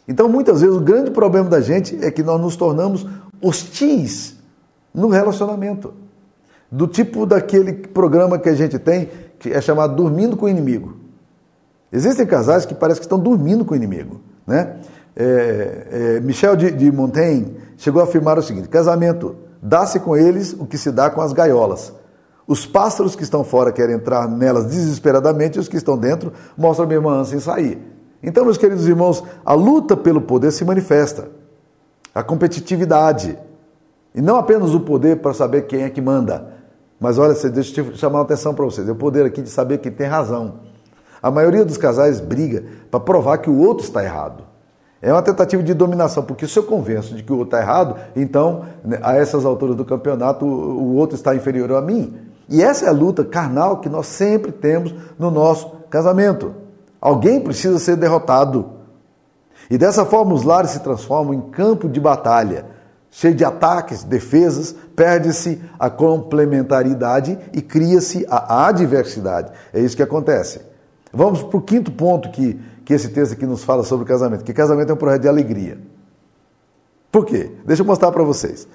Então, 0.06 0.28
muitas 0.28 0.60
vezes, 0.60 0.76
o 0.76 0.80
grande 0.80 1.10
problema 1.10 1.48
da 1.48 1.60
gente 1.60 1.98
é 2.04 2.10
que 2.10 2.22
nós 2.22 2.40
nos 2.40 2.56
tornamos 2.56 3.06
hostis 3.40 4.36
no 4.92 5.08
relacionamento. 5.08 5.94
Do 6.70 6.86
tipo 6.86 7.24
daquele 7.24 7.72
programa 7.72 8.38
que 8.38 8.48
a 8.48 8.54
gente 8.54 8.78
tem, 8.78 9.08
que 9.38 9.50
é 9.50 9.60
chamado 9.60 9.94
Dormindo 9.94 10.36
com 10.36 10.46
o 10.46 10.48
Inimigo. 10.48 11.04
Existem 11.94 12.26
casais 12.26 12.66
que 12.66 12.74
parece 12.74 12.98
que 12.98 13.06
estão 13.06 13.20
dormindo 13.20 13.64
com 13.64 13.72
o 13.72 13.76
inimigo. 13.76 14.20
Né? 14.44 14.74
É, 15.14 16.16
é, 16.16 16.20
Michel 16.20 16.56
de, 16.56 16.72
de 16.72 16.90
Montaigne 16.90 17.56
chegou 17.76 18.00
a 18.00 18.04
afirmar 18.04 18.36
o 18.36 18.42
seguinte: 18.42 18.68
casamento, 18.68 19.36
dá-se 19.64 19.98
com 19.98 20.14
eles 20.14 20.52
o 20.52 20.66
que 20.66 20.76
se 20.76 20.92
dá 20.92 21.08
com 21.08 21.22
as 21.22 21.32
gaiolas. 21.32 21.90
Os 22.46 22.66
pássaros 22.66 23.16
que 23.16 23.22
estão 23.22 23.42
fora 23.42 23.72
querem 23.72 23.96
entrar 23.96 24.28
nelas 24.28 24.66
desesperadamente, 24.66 25.56
e 25.56 25.60
os 25.60 25.66
que 25.66 25.78
estão 25.78 25.96
dentro 25.96 26.30
mostram 26.54 26.84
a 26.84 26.88
mesma 26.88 27.10
ânsia 27.10 27.36
em 27.36 27.40
sair. 27.40 27.78
Então, 28.22 28.44
meus 28.44 28.58
queridos 28.58 28.86
irmãos, 28.86 29.24
a 29.42 29.54
luta 29.54 29.96
pelo 29.96 30.20
poder 30.20 30.52
se 30.52 30.64
manifesta. 30.64 31.30
A 32.14 32.22
competitividade. 32.22 33.38
E 34.14 34.20
não 34.20 34.36
apenas 34.36 34.74
o 34.74 34.80
poder 34.80 35.20
para 35.20 35.32
saber 35.32 35.62
quem 35.62 35.82
é 35.82 35.90
que 35.90 36.02
manda. 36.02 36.52
Mas 37.00 37.16
olha, 37.18 37.34
deixa 37.50 37.80
eu 37.80 37.96
chamar 37.96 38.18
a 38.20 38.22
atenção 38.22 38.54
para 38.54 38.64
vocês. 38.66 38.86
É 38.86 38.92
o 38.92 38.96
poder 38.96 39.24
aqui 39.24 39.40
de 39.40 39.48
saber 39.48 39.78
quem 39.78 39.90
tem 39.90 40.06
razão. 40.06 40.60
A 41.22 41.30
maioria 41.30 41.64
dos 41.64 41.78
casais 41.78 42.20
briga 42.20 42.64
para 42.90 43.00
provar 43.00 43.38
que 43.38 43.48
o 43.48 43.58
outro 43.58 43.84
está 43.84 44.04
errado. 44.04 44.44
É 45.04 45.12
uma 45.12 45.20
tentativa 45.20 45.62
de 45.62 45.74
dominação, 45.74 46.22
porque 46.22 46.48
se 46.48 46.58
eu 46.58 46.62
convenço 46.62 47.14
de 47.14 47.22
que 47.22 47.30
o 47.30 47.36
outro 47.36 47.54
está 47.54 47.60
errado, 47.60 47.96
então, 48.16 48.64
né, 48.82 48.98
a 49.02 49.14
essas 49.14 49.44
alturas 49.44 49.76
do 49.76 49.84
campeonato, 49.84 50.46
o 50.46 50.94
outro 50.94 51.14
está 51.14 51.36
inferior 51.36 51.70
a 51.72 51.82
mim. 51.82 52.16
E 52.48 52.62
essa 52.62 52.86
é 52.86 52.88
a 52.88 52.92
luta 52.92 53.22
carnal 53.22 53.82
que 53.82 53.88
nós 53.90 54.06
sempre 54.06 54.50
temos 54.50 54.94
no 55.18 55.30
nosso 55.30 55.70
casamento. 55.90 56.54
Alguém 56.98 57.38
precisa 57.38 57.78
ser 57.78 57.96
derrotado. 57.96 58.70
E 59.70 59.76
dessa 59.76 60.06
forma 60.06 60.32
os 60.32 60.42
lares 60.42 60.70
se 60.70 60.80
transformam 60.80 61.34
em 61.34 61.40
campo 61.50 61.86
de 61.86 62.00
batalha, 62.00 62.64
cheio 63.10 63.34
de 63.34 63.44
ataques, 63.44 64.04
defesas, 64.04 64.74
perde-se 64.96 65.60
a 65.78 65.90
complementaridade 65.90 67.38
e 67.52 67.60
cria-se 67.60 68.24
a 68.26 68.68
adversidade. 68.68 69.52
É 69.70 69.80
isso 69.80 69.96
que 69.96 70.02
acontece. 70.02 70.62
Vamos 71.12 71.42
para 71.42 71.58
o 71.58 71.62
quinto 71.62 71.92
ponto 71.92 72.30
que, 72.30 72.58
que 72.84 72.94
esse 72.94 73.08
texto 73.08 73.32
aqui 73.32 73.46
nos 73.46 73.64
fala 73.64 73.82
sobre 73.82 74.06
casamento, 74.06 74.44
que 74.44 74.52
casamento 74.52 74.90
é 74.90 74.94
um 74.94 74.98
projeto 74.98 75.22
de 75.22 75.28
alegria. 75.28 75.78
Por 77.10 77.24
quê? 77.24 77.52
Deixa 77.64 77.82
eu 77.82 77.86
mostrar 77.86 78.10
para 78.12 78.22
vocês. 78.22 78.66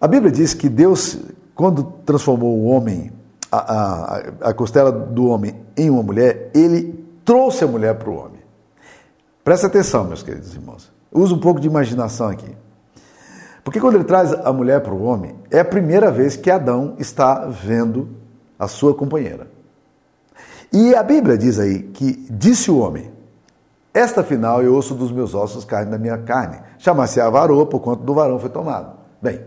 A 0.00 0.06
Bíblia 0.06 0.30
diz 0.30 0.54
que 0.54 0.68
Deus 0.68 1.18
quando 1.58 1.82
transformou 2.06 2.56
o 2.56 2.66
homem, 2.66 3.10
a, 3.50 3.58
a, 3.58 4.18
a 4.50 4.54
costela 4.54 4.92
do 4.92 5.26
homem 5.26 5.56
em 5.76 5.90
uma 5.90 6.04
mulher, 6.04 6.52
ele 6.54 7.04
trouxe 7.24 7.64
a 7.64 7.66
mulher 7.66 7.96
para 7.96 8.08
o 8.08 8.14
homem. 8.14 8.40
Presta 9.42 9.66
atenção, 9.66 10.04
meus 10.04 10.22
queridos 10.22 10.54
irmãos. 10.54 10.92
Usa 11.10 11.34
um 11.34 11.40
pouco 11.40 11.58
de 11.58 11.66
imaginação 11.66 12.28
aqui. 12.28 12.56
Porque 13.64 13.80
quando 13.80 13.96
ele 13.96 14.04
traz 14.04 14.32
a 14.32 14.52
mulher 14.52 14.80
para 14.82 14.94
o 14.94 15.02
homem, 15.02 15.34
é 15.50 15.58
a 15.58 15.64
primeira 15.64 16.12
vez 16.12 16.36
que 16.36 16.48
Adão 16.48 16.94
está 16.96 17.46
vendo 17.46 18.08
a 18.56 18.68
sua 18.68 18.94
companheira. 18.94 19.50
E 20.72 20.94
a 20.94 21.02
Bíblia 21.02 21.38
diz 21.38 21.58
aí 21.58 21.82
que 21.82 22.26
disse 22.30 22.70
o 22.70 22.78
homem: 22.78 23.10
Esta 23.92 24.22
final 24.22 24.62
é 24.62 24.68
osso 24.68 24.94
dos 24.94 25.10
meus 25.10 25.34
ossos, 25.34 25.64
carne 25.64 25.90
da 25.90 25.98
minha 25.98 26.18
carne. 26.18 26.58
Chama-se 26.78 27.20
a 27.20 27.28
varoa, 27.30 27.66
por 27.66 27.80
conta 27.80 28.02
do 28.04 28.14
varão 28.14 28.38
foi 28.38 28.50
tomado. 28.50 28.98
Bem, 29.20 29.40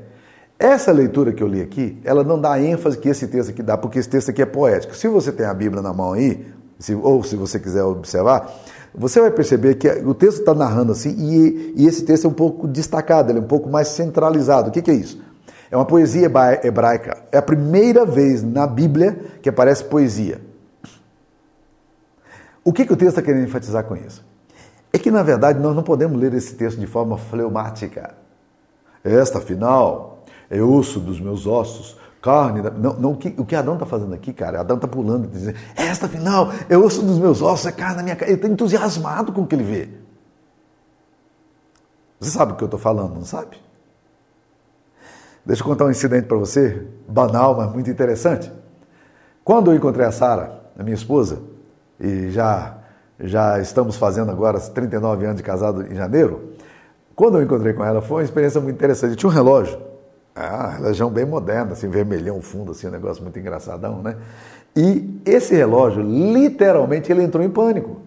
essa 0.58 0.92
leitura 0.92 1.32
que 1.32 1.42
eu 1.42 1.48
li 1.48 1.62
aqui, 1.62 2.00
ela 2.04 2.24
não 2.24 2.40
dá 2.40 2.54
a 2.54 2.62
ênfase 2.62 2.98
que 2.98 3.10
esse 3.10 3.28
texto 3.28 3.50
aqui 3.50 3.64
dá, 3.64 3.78
porque 3.78 4.00
esse 4.00 4.10
texto 4.10 4.30
aqui 4.30 4.42
é 4.42 4.46
poético. 4.46 4.96
Se 4.96 5.08
você 5.08 5.32
tem 5.32 5.46
a 5.46 5.54
Bíblia 5.54 5.82
na 5.82 5.94
mão 5.94 6.14
aí, 6.14 6.46
se, 6.78 6.96
ou 6.96 7.24
se 7.24 7.36
você 7.36 7.60
quiser 7.60 7.84
observar, 7.84 8.52
você 8.94 9.22
vai 9.22 9.32
perceber 9.32 9.76
que 9.76 9.88
o 9.88 10.14
texto 10.14 10.40
está 10.40 10.54
narrando 10.54 10.92
assim, 10.92 11.16
e, 11.18 11.74
e, 11.78 11.88
esse 11.88 12.04
texto 12.04 12.26
é 12.26 12.28
um 12.28 12.34
pouco 12.34 12.68
destacado, 12.68 13.32
ele 13.32 13.40
é 13.40 13.42
um 13.42 13.48
pouco 13.48 13.70
mais 13.70 13.88
centralizado. 13.88 14.70
O 14.70 14.72
que, 14.72 14.82
que 14.82 14.92
é 14.92 14.96
isso? 14.96 15.22
É 15.72 15.78
uma 15.78 15.86
poesia 15.86 16.30
hebraica. 16.64 17.24
É 17.32 17.38
a 17.38 17.42
primeira 17.42 18.06
vez 18.06 18.44
na 18.44 18.68
Bíblia 18.68 19.18
que 19.42 19.48
aparece 19.48 19.84
poesia. 19.86 20.42
O 22.64 22.72
que, 22.72 22.86
que 22.86 22.94
o 22.94 22.98
texto 22.98 23.18
está 23.18 23.22
querendo 23.22 23.44
enfatizar 23.44 23.84
com 23.86 23.96
isso? 23.96 24.24
É 24.94 25.00
que, 25.00 25.10
na 25.10 25.24
verdade, 25.24 25.60
nós 25.60 25.76
não 25.76 25.84
podemos 25.84 26.20
ler 26.20 26.34
esse 26.34 26.56
texto 26.56 26.80
de 26.80 26.86
forma 26.86 27.18
fleumática. 27.18 28.14
Esta, 29.04 29.40
afinal, 29.40 30.24
é 30.50 30.62
osso 30.62 31.00
dos 31.00 31.20
meus 31.20 31.48
ossos, 31.48 31.98
carne. 32.22 32.62
Não, 32.78 32.94
não, 32.94 33.12
o, 33.14 33.18
que, 33.18 33.34
o 33.38 33.46
que 33.46 33.56
Adão 33.56 33.74
está 33.76 33.86
fazendo 33.86 34.14
aqui, 34.14 34.32
cara? 34.32 34.60
Adão 34.60 34.76
está 34.76 34.88
pulando, 34.88 35.28
dizendo: 35.28 35.58
Esta 35.76 36.08
final 36.08 36.52
é 36.70 36.78
osso 36.78 37.02
dos 37.02 37.18
meus 37.18 37.42
ossos, 37.42 37.66
é 37.66 37.72
carne 37.72 37.98
da 37.98 38.04
minha 38.04 38.16
carne. 38.16 38.34
Ele 38.34 38.42
está 38.42 38.48
entusiasmado 38.48 39.32
com 39.32 39.42
o 39.42 39.48
que 39.48 39.56
ele 39.56 39.64
vê. 39.64 39.90
Você 42.20 42.30
sabe 42.30 42.52
o 42.52 42.56
que 42.56 42.64
eu 42.64 42.68
estou 42.68 42.80
falando, 42.80 43.16
não 43.16 43.26
sabe? 43.26 43.58
Deixa 45.44 45.64
eu 45.64 45.66
contar 45.68 45.86
um 45.86 45.90
incidente 45.90 46.28
para 46.28 46.38
você, 46.38 46.88
banal, 47.08 47.58
mas 47.58 47.74
muito 47.74 47.90
interessante. 47.90 48.52
Quando 49.44 49.72
eu 49.72 49.76
encontrei 49.76 50.06
a 50.06 50.12
Sara, 50.12 50.62
a 50.78 50.84
minha 50.84 50.94
esposa, 50.94 51.42
e 52.02 52.32
já, 52.32 52.78
já 53.20 53.60
estamos 53.60 53.96
fazendo 53.96 54.32
agora 54.32 54.60
39 54.60 55.26
anos 55.26 55.38
de 55.38 55.44
casado 55.44 55.86
em 55.90 55.96
janeiro, 55.96 56.52
quando 57.16 57.38
eu 57.38 57.44
encontrei 57.44 57.74
com 57.74 57.84
ela, 57.86 58.02
foi 58.02 58.18
uma 58.18 58.24
experiência 58.24 58.60
muito 58.60 58.76
interessante. 58.76 59.16
Tinha 59.16 59.30
um 59.30 59.34
relógio 59.34 59.92
ah, 60.36 60.76
relógio 60.78 61.10
bem 61.10 61.26
moderna, 61.26 61.74
assim, 61.74 61.90
vermelhão 61.90 62.42
fundo, 62.42 62.72
assim, 62.72 62.88
um 62.88 62.92
negócio 62.92 63.22
muito 63.22 63.38
engraçadão, 63.38 64.02
né? 64.02 64.16
E 64.76 65.22
esse 65.26 65.54
relógio, 65.54 66.02
literalmente, 66.02 67.12
ele 67.12 67.24
entrou 67.24 67.44
em 67.44 67.50
pânico. 67.50 67.98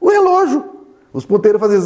O 0.00 0.08
relógio! 0.08 0.64
Os 1.12 1.26
ponteiros 1.26 1.60
faziam... 1.60 1.82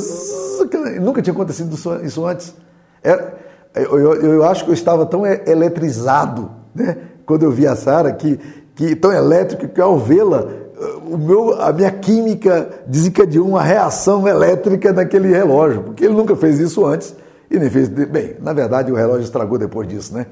Nunca 1.01 1.23
tinha 1.23 1.33
acontecido 1.33 1.75
isso 2.05 2.27
antes. 2.27 2.55
Era, 3.03 3.39
eu, 3.75 3.99
eu, 3.99 4.15
eu, 4.33 4.45
acho 4.45 4.65
que 4.65 4.71
eu 4.71 4.75
estava 4.75 5.07
tão 5.07 5.25
eletrizado, 5.27 6.51
né? 6.75 6.99
Quando 7.25 7.43
eu 7.43 7.51
vi 7.51 7.67
a 7.67 7.75
Sara, 7.75 8.13
que, 8.13 8.39
que 8.75 8.95
tão 8.95 9.13
elétrico 9.13 9.67
que 9.67 9.81
ao 9.81 9.99
vê-la, 9.99 10.47
o 11.09 11.19
meu, 11.19 11.61
a 11.61 11.73
minha 11.73 11.91
química 11.91 12.69
desencadeou 12.87 13.49
uma 13.49 13.63
reação 13.63 14.27
elétrica 14.27 14.93
naquele 14.93 15.29
relógio, 15.29 15.83
porque 15.83 16.05
ele 16.05 16.15
nunca 16.15 16.35
fez 16.37 16.59
isso 16.59 16.85
antes. 16.85 17.15
E 17.51 17.59
nem 17.59 17.71
fez. 17.71 17.89
Bem, 17.89 18.37
na 18.41 18.53
verdade, 18.53 18.91
o 18.91 18.95
relógio 18.95 19.23
estragou 19.23 19.57
depois 19.57 19.89
disso, 19.89 20.15
né? 20.15 20.27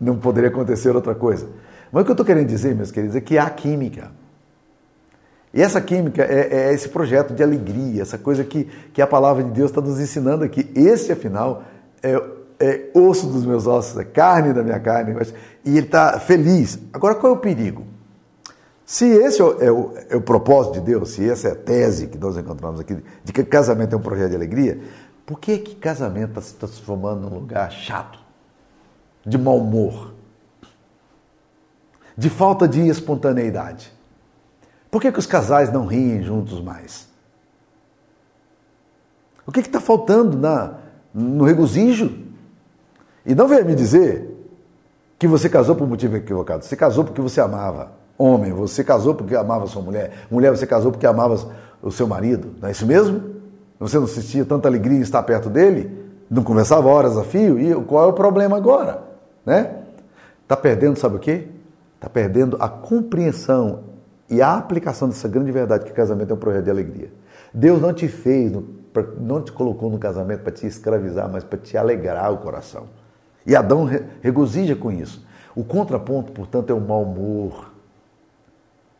Não 0.00 0.16
poderia 0.16 0.50
acontecer 0.50 0.94
outra 0.94 1.14
coisa. 1.14 1.46
Mas 1.92 2.02
o 2.02 2.04
que 2.04 2.10
eu 2.10 2.14
estou 2.14 2.26
querendo 2.26 2.48
dizer, 2.48 2.74
meus 2.74 2.90
queridos, 2.90 3.16
é 3.16 3.20
que 3.20 3.38
há 3.38 3.48
química. 3.48 4.10
E 5.54 5.62
essa 5.62 5.80
química 5.80 6.22
é, 6.22 6.48
é, 6.50 6.74
esse 6.74 6.88
projeto 6.88 7.32
de 7.32 7.42
alegria, 7.42 8.02
essa 8.02 8.18
coisa 8.18 8.44
que, 8.44 8.68
que 8.92 9.00
a 9.00 9.06
palavra 9.06 9.42
de 9.42 9.50
Deus 9.50 9.70
está 9.70 9.80
nos 9.80 10.00
ensinando 10.00 10.44
aqui. 10.44 10.70
Esse, 10.74 11.12
afinal, 11.12 11.62
é, 12.02 12.20
é 12.58 12.90
osso 12.92 13.28
dos 13.28 13.46
meus 13.46 13.66
ossos, 13.66 13.96
é 13.98 14.04
carne 14.04 14.52
da 14.52 14.62
minha 14.62 14.80
carne. 14.80 15.16
E 15.64 15.70
ele 15.76 15.86
está 15.86 16.18
feliz. 16.18 16.78
Agora, 16.92 17.14
qual 17.14 17.32
é 17.32 17.36
o 17.36 17.38
perigo? 17.38 17.84
Se 18.86 19.04
esse 19.04 19.42
é 19.42 19.44
o, 19.44 19.92
é 20.08 20.14
o, 20.16 20.20
propósito 20.20 20.74
de 20.74 20.80
Deus, 20.80 21.10
se 21.10 21.28
essa 21.28 21.48
é 21.48 21.52
a 21.52 21.56
tese 21.56 22.06
que 22.06 22.16
nós 22.16 22.36
encontramos 22.36 22.78
aqui, 22.78 22.96
de 23.24 23.32
que 23.32 23.42
casamento 23.42 23.96
é 23.96 23.98
um 23.98 24.00
projeto 24.00 24.30
de 24.30 24.36
alegria, 24.36 24.80
por 25.26 25.40
que, 25.40 25.58
que 25.58 25.74
casamento 25.74 26.38
está 26.38 26.40
se 26.40 26.54
transformando 26.54 27.28
num 27.28 27.34
lugar 27.34 27.68
chato, 27.72 28.20
de 29.24 29.36
mau 29.36 29.58
humor, 29.58 30.14
de 32.16 32.30
falta 32.30 32.68
de 32.68 32.86
espontaneidade? 32.86 33.92
Por 34.88 35.02
que, 35.02 35.10
que 35.10 35.18
os 35.18 35.26
casais 35.26 35.72
não 35.72 35.84
riem 35.84 36.22
juntos 36.22 36.62
mais? 36.62 37.08
O 39.44 39.50
que 39.50 39.58
está 39.58 39.80
faltando 39.80 40.38
na, 40.38 40.78
no 41.12 41.44
regozijo? 41.44 42.24
E 43.24 43.34
não 43.34 43.48
venha 43.48 43.64
me 43.64 43.74
dizer 43.74 44.32
que 45.18 45.26
você 45.26 45.48
casou 45.48 45.74
por 45.74 45.88
motivo 45.88 46.16
equivocado. 46.16 46.64
Você 46.64 46.76
casou 46.76 47.04
porque 47.04 47.20
você 47.20 47.40
amava. 47.40 48.05
Homem, 48.18 48.52
você 48.52 48.82
casou 48.82 49.14
porque 49.14 49.34
amava 49.34 49.66
sua 49.66 49.82
mulher. 49.82 50.26
Mulher, 50.30 50.50
você 50.50 50.66
casou 50.66 50.90
porque 50.90 51.06
amava 51.06 51.38
o 51.82 51.90
seu 51.90 52.06
marido. 52.06 52.54
Não 52.60 52.68
é 52.68 52.72
isso 52.72 52.86
mesmo? 52.86 53.36
Você 53.78 53.98
não 53.98 54.06
sentia 54.06 54.44
tanta 54.44 54.68
alegria 54.68 54.98
em 54.98 55.02
estar 55.02 55.22
perto 55.22 55.50
dele? 55.50 56.04
Não 56.30 56.42
conversava 56.42 56.88
horas 56.88 57.16
a 57.16 57.24
fio? 57.24 57.58
E 57.58 57.74
qual 57.84 58.04
é 58.04 58.06
o 58.08 58.12
problema 58.12 58.56
agora? 58.56 59.02
Né? 59.44 59.76
Está 60.42 60.56
perdendo, 60.56 60.98
sabe 60.98 61.16
o 61.16 61.18
quê? 61.18 61.48
Está 61.96 62.08
perdendo 62.08 62.56
a 62.58 62.68
compreensão 62.68 63.80
e 64.28 64.40
a 64.40 64.56
aplicação 64.56 65.08
dessa 65.08 65.28
grande 65.28 65.52
verdade 65.52 65.84
que 65.84 65.92
casamento 65.92 66.30
é 66.30 66.34
um 66.34 66.38
projeto 66.38 66.64
de 66.64 66.70
alegria. 66.70 67.12
Deus 67.52 67.80
não 67.80 67.92
te 67.92 68.08
fez, 68.08 68.52
não 69.20 69.42
te 69.42 69.52
colocou 69.52 69.90
no 69.90 69.98
casamento 69.98 70.42
para 70.42 70.52
te 70.52 70.66
escravizar, 70.66 71.30
mas 71.30 71.44
para 71.44 71.58
te 71.58 71.76
alegrar 71.76 72.32
o 72.32 72.38
coração. 72.38 72.84
E 73.46 73.54
Adão 73.54 73.88
regozija 74.20 74.74
com 74.74 74.90
isso. 74.90 75.24
O 75.54 75.62
contraponto, 75.62 76.32
portanto, 76.32 76.70
é 76.70 76.74
o 76.74 76.80
mau 76.80 77.02
humor, 77.02 77.72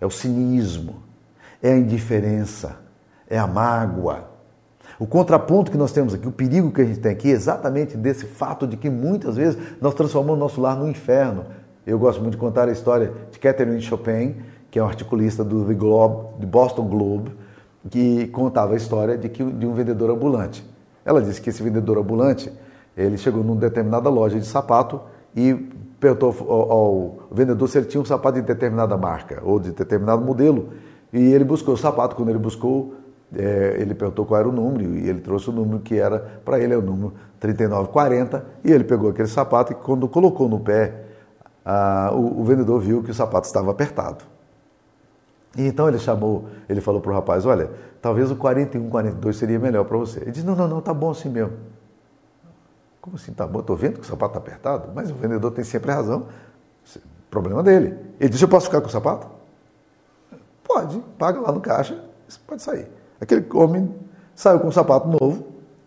é 0.01 0.07
o 0.07 0.11
cinismo, 0.11 1.03
é 1.63 1.73
a 1.73 1.77
indiferença, 1.77 2.77
é 3.29 3.39
a 3.39 3.47
mágoa. 3.47 4.31
O 4.99 5.07
contraponto 5.07 5.71
que 5.71 5.77
nós 5.77 5.93
temos 5.93 6.15
aqui, 6.15 6.27
o 6.27 6.33
perigo 6.33 6.71
que 6.71 6.81
a 6.81 6.85
gente 6.85 7.01
tem 7.01 7.13
aqui, 7.13 7.29
é 7.29 7.33
exatamente 7.33 7.97
desse 7.97 8.25
fato 8.25 8.67
de 8.67 8.77
que 8.77 8.89
muitas 8.89 9.37
vezes 9.37 9.59
nós 9.81 9.95
transformamos 9.95 10.39
nosso 10.39 10.61
lar 10.61 10.77
no 10.77 10.89
inferno. 10.89 11.45
Eu 11.87 11.99
gosto 11.99 12.21
muito 12.21 12.33
de 12.33 12.39
contar 12.39 12.69
a 12.69 12.73
história 12.73 13.13
de 13.31 13.39
Catherine 13.39 13.81
Chopin, 13.81 14.37
que 14.71 14.79
é 14.79 14.83
um 14.83 14.87
articulista 14.87 15.45
do 15.45 15.65
The 15.65 15.75
Globe, 15.75 16.41
de 16.41 16.47
Boston 16.47 16.89
Globe, 16.89 17.33
que 17.91 18.27
contava 18.29 18.75
a 18.75 18.77
história 18.77 19.17
de, 19.17 19.29
que, 19.29 19.45
de 19.45 19.67
um 19.67 19.75
vendedor 19.75 20.11
ambulante. 20.11 20.65
Ela 21.05 21.23
disse 21.23 21.41
que 21.41 21.51
esse 21.51 21.63
vendedor 21.63 21.99
ambulante 21.99 22.51
ele 22.97 23.19
chegou 23.19 23.45
numa 23.45 23.61
determinada 23.61 24.09
loja 24.09 24.41
de 24.41 24.47
sapato 24.47 25.01
e 25.35 25.69
perguntou 25.99 26.35
ao, 26.49 26.73
ao 26.73 27.29
vendedor 27.31 27.69
se 27.69 27.79
ele 27.79 27.87
tinha 27.87 28.01
um 28.01 28.05
sapato 28.05 28.41
de 28.41 28.47
determinada 28.47 28.97
marca 28.97 29.41
ou 29.45 29.59
de 29.59 29.73
determinado 29.73 30.25
modelo. 30.25 30.71
E 31.13 31.33
ele 31.33 31.45
buscou 31.45 31.75
o 31.75 31.77
sapato. 31.77 32.17
Quando 32.17 32.29
ele 32.31 32.39
buscou, 32.39 32.95
é, 33.35 33.77
ele 33.79 33.95
perguntou 33.95 34.25
qual 34.25 34.41
era 34.41 34.49
o 34.49 34.53
número 34.53 34.95
e 34.95 35.09
ele 35.09 35.21
trouxe 35.21 35.51
o 35.51 35.53
número 35.53 35.81
que 35.81 35.97
era, 35.97 36.41
para 36.45 36.61
ele, 36.61 36.75
é 36.75 36.77
o 36.77 36.83
número 36.83 37.15
3940. 37.41 38.45
E 38.65 38.73
ele 38.73 38.85
pegou 38.85 39.11
aquele 39.11 39.29
sapato 39.29 39.73
e 39.73 39.75
quando 39.75 40.09
colocou 40.09 40.49
no 40.49 40.61
pé, 40.61 41.07
a, 41.65 42.11
o, 42.13 42.41
o 42.41 42.45
vendedor 42.45 42.81
viu 42.81 43.03
que 43.03 43.11
o 43.11 43.15
sapato 43.15 43.47
estava 43.47 43.71
apertado. 43.71 44.25
E 45.57 45.67
então 45.67 45.89
ele 45.89 45.99
chamou, 45.99 46.47
ele 46.69 46.81
falou 46.81 47.01
para 47.01 47.11
o 47.11 47.15
rapaz: 47.15 47.47
Olha, 47.47 47.71
talvez 48.01 48.31
o 48.31 48.37
41, 48.37 48.89
42 48.91 49.37
seria 49.37 49.59
melhor 49.59 49.85
para 49.85 49.97
você. 49.97 50.21
Ele 50.21 50.31
disse: 50.31 50.47
Não, 50.47 50.55
não, 50.55 50.69
não, 50.69 50.81
tá 50.81 50.93
bom 50.93 51.11
assim 51.11 51.31
mesmo. 51.31 51.53
Como 53.07 53.15
assim 53.15 53.33
tá 53.33 53.47
bom? 53.47 53.61
Estou 53.61 53.77
vendo 53.77 54.01
que 54.01 54.01
o 54.01 54.05
sapato 54.05 54.37
está 54.37 54.39
apertado, 54.41 54.91
mas 54.93 55.13
o 55.13 55.15
vendedor 55.15 55.53
tem 55.53 55.63
sempre 55.63 55.93
razão. 55.93 56.27
Problema 57.31 57.63
dele. 57.63 57.97
Ele 58.19 58.29
disse: 58.29 58.43
Eu 58.43 58.49
posso 58.49 58.67
ficar 58.67 58.81
com 58.81 58.89
o 58.89 58.91
sapato? 58.91 59.29
Pode, 60.65 60.99
paga 61.17 61.41
lá 61.41 61.53
no 61.53 61.61
caixa, 61.61 62.03
pode 62.49 62.63
sair. 62.63 62.89
Aquele 63.21 63.47
homem 63.55 63.95
saiu 64.35 64.59
com 64.59 64.67
um 64.67 64.73
sapato 64.73 65.07
novo, 65.07 65.47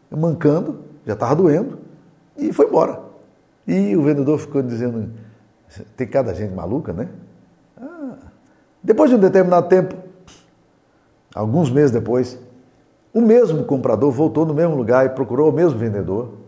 mancando, 0.10 0.80
já 1.06 1.12
estava 1.12 1.36
doendo, 1.36 1.80
e 2.38 2.54
foi 2.54 2.68
embora. 2.68 3.02
E 3.68 3.98
o 3.98 4.04
vendedor 4.04 4.40
ficou 4.40 4.62
dizendo: 4.62 5.12
Tem 5.98 6.08
cada 6.08 6.34
gente 6.34 6.54
maluca, 6.54 6.94
né? 6.94 7.10
Ah. 7.78 8.16
Depois 8.82 9.10
de 9.10 9.18
um 9.18 9.20
determinado 9.20 9.68
tempo, 9.68 9.94
alguns 11.36 11.70
meses 11.70 11.92
depois, 11.92 12.40
o 13.14 13.20
mesmo 13.20 13.66
comprador 13.66 14.10
voltou 14.10 14.46
no 14.46 14.54
mesmo 14.54 14.78
lugar 14.78 15.06
e 15.06 15.10
procurou 15.10 15.50
o 15.50 15.54
mesmo 15.54 15.78
vendedor 15.78 16.39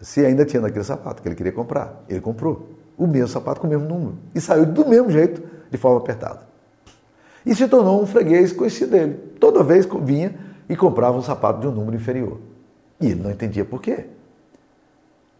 se 0.00 0.24
ainda 0.24 0.44
tinha 0.44 0.60
naquele 0.60 0.84
sapato 0.84 1.22
que 1.22 1.28
ele 1.28 1.34
queria 1.34 1.52
comprar. 1.52 2.02
Ele 2.08 2.20
comprou 2.20 2.70
o 2.96 3.06
mesmo 3.06 3.28
sapato 3.28 3.60
com 3.60 3.66
o 3.66 3.70
mesmo 3.70 3.88
número 3.88 4.18
e 4.34 4.40
saiu 4.40 4.66
do 4.66 4.86
mesmo 4.86 5.10
jeito, 5.10 5.42
de 5.70 5.78
forma 5.78 5.98
apertada. 5.98 6.40
E 7.44 7.54
se 7.54 7.66
tornou 7.68 8.02
um 8.02 8.06
freguês 8.06 8.52
conhecido 8.52 8.90
dele. 8.90 9.14
Toda 9.38 9.62
vez 9.62 9.86
vinha 10.02 10.34
e 10.68 10.76
comprava 10.76 11.16
um 11.16 11.22
sapato 11.22 11.60
de 11.60 11.66
um 11.66 11.70
número 11.70 11.96
inferior. 11.96 12.38
E 13.00 13.06
ele 13.06 13.22
não 13.22 13.30
entendia 13.30 13.64
por 13.64 13.80
quê. 13.80 14.06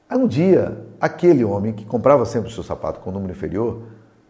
Aí 0.09 0.19
um 0.19 0.27
dia, 0.27 0.87
aquele 1.01 1.45
homem 1.45 1.73
que 1.73 1.85
comprava 1.85 2.25
sempre 2.25 2.49
o 2.49 2.53
seu 2.53 2.65
sapato 2.65 3.01
com 3.01 3.11
um 3.11 3.13
número 3.13 3.33
inferior 3.33 3.83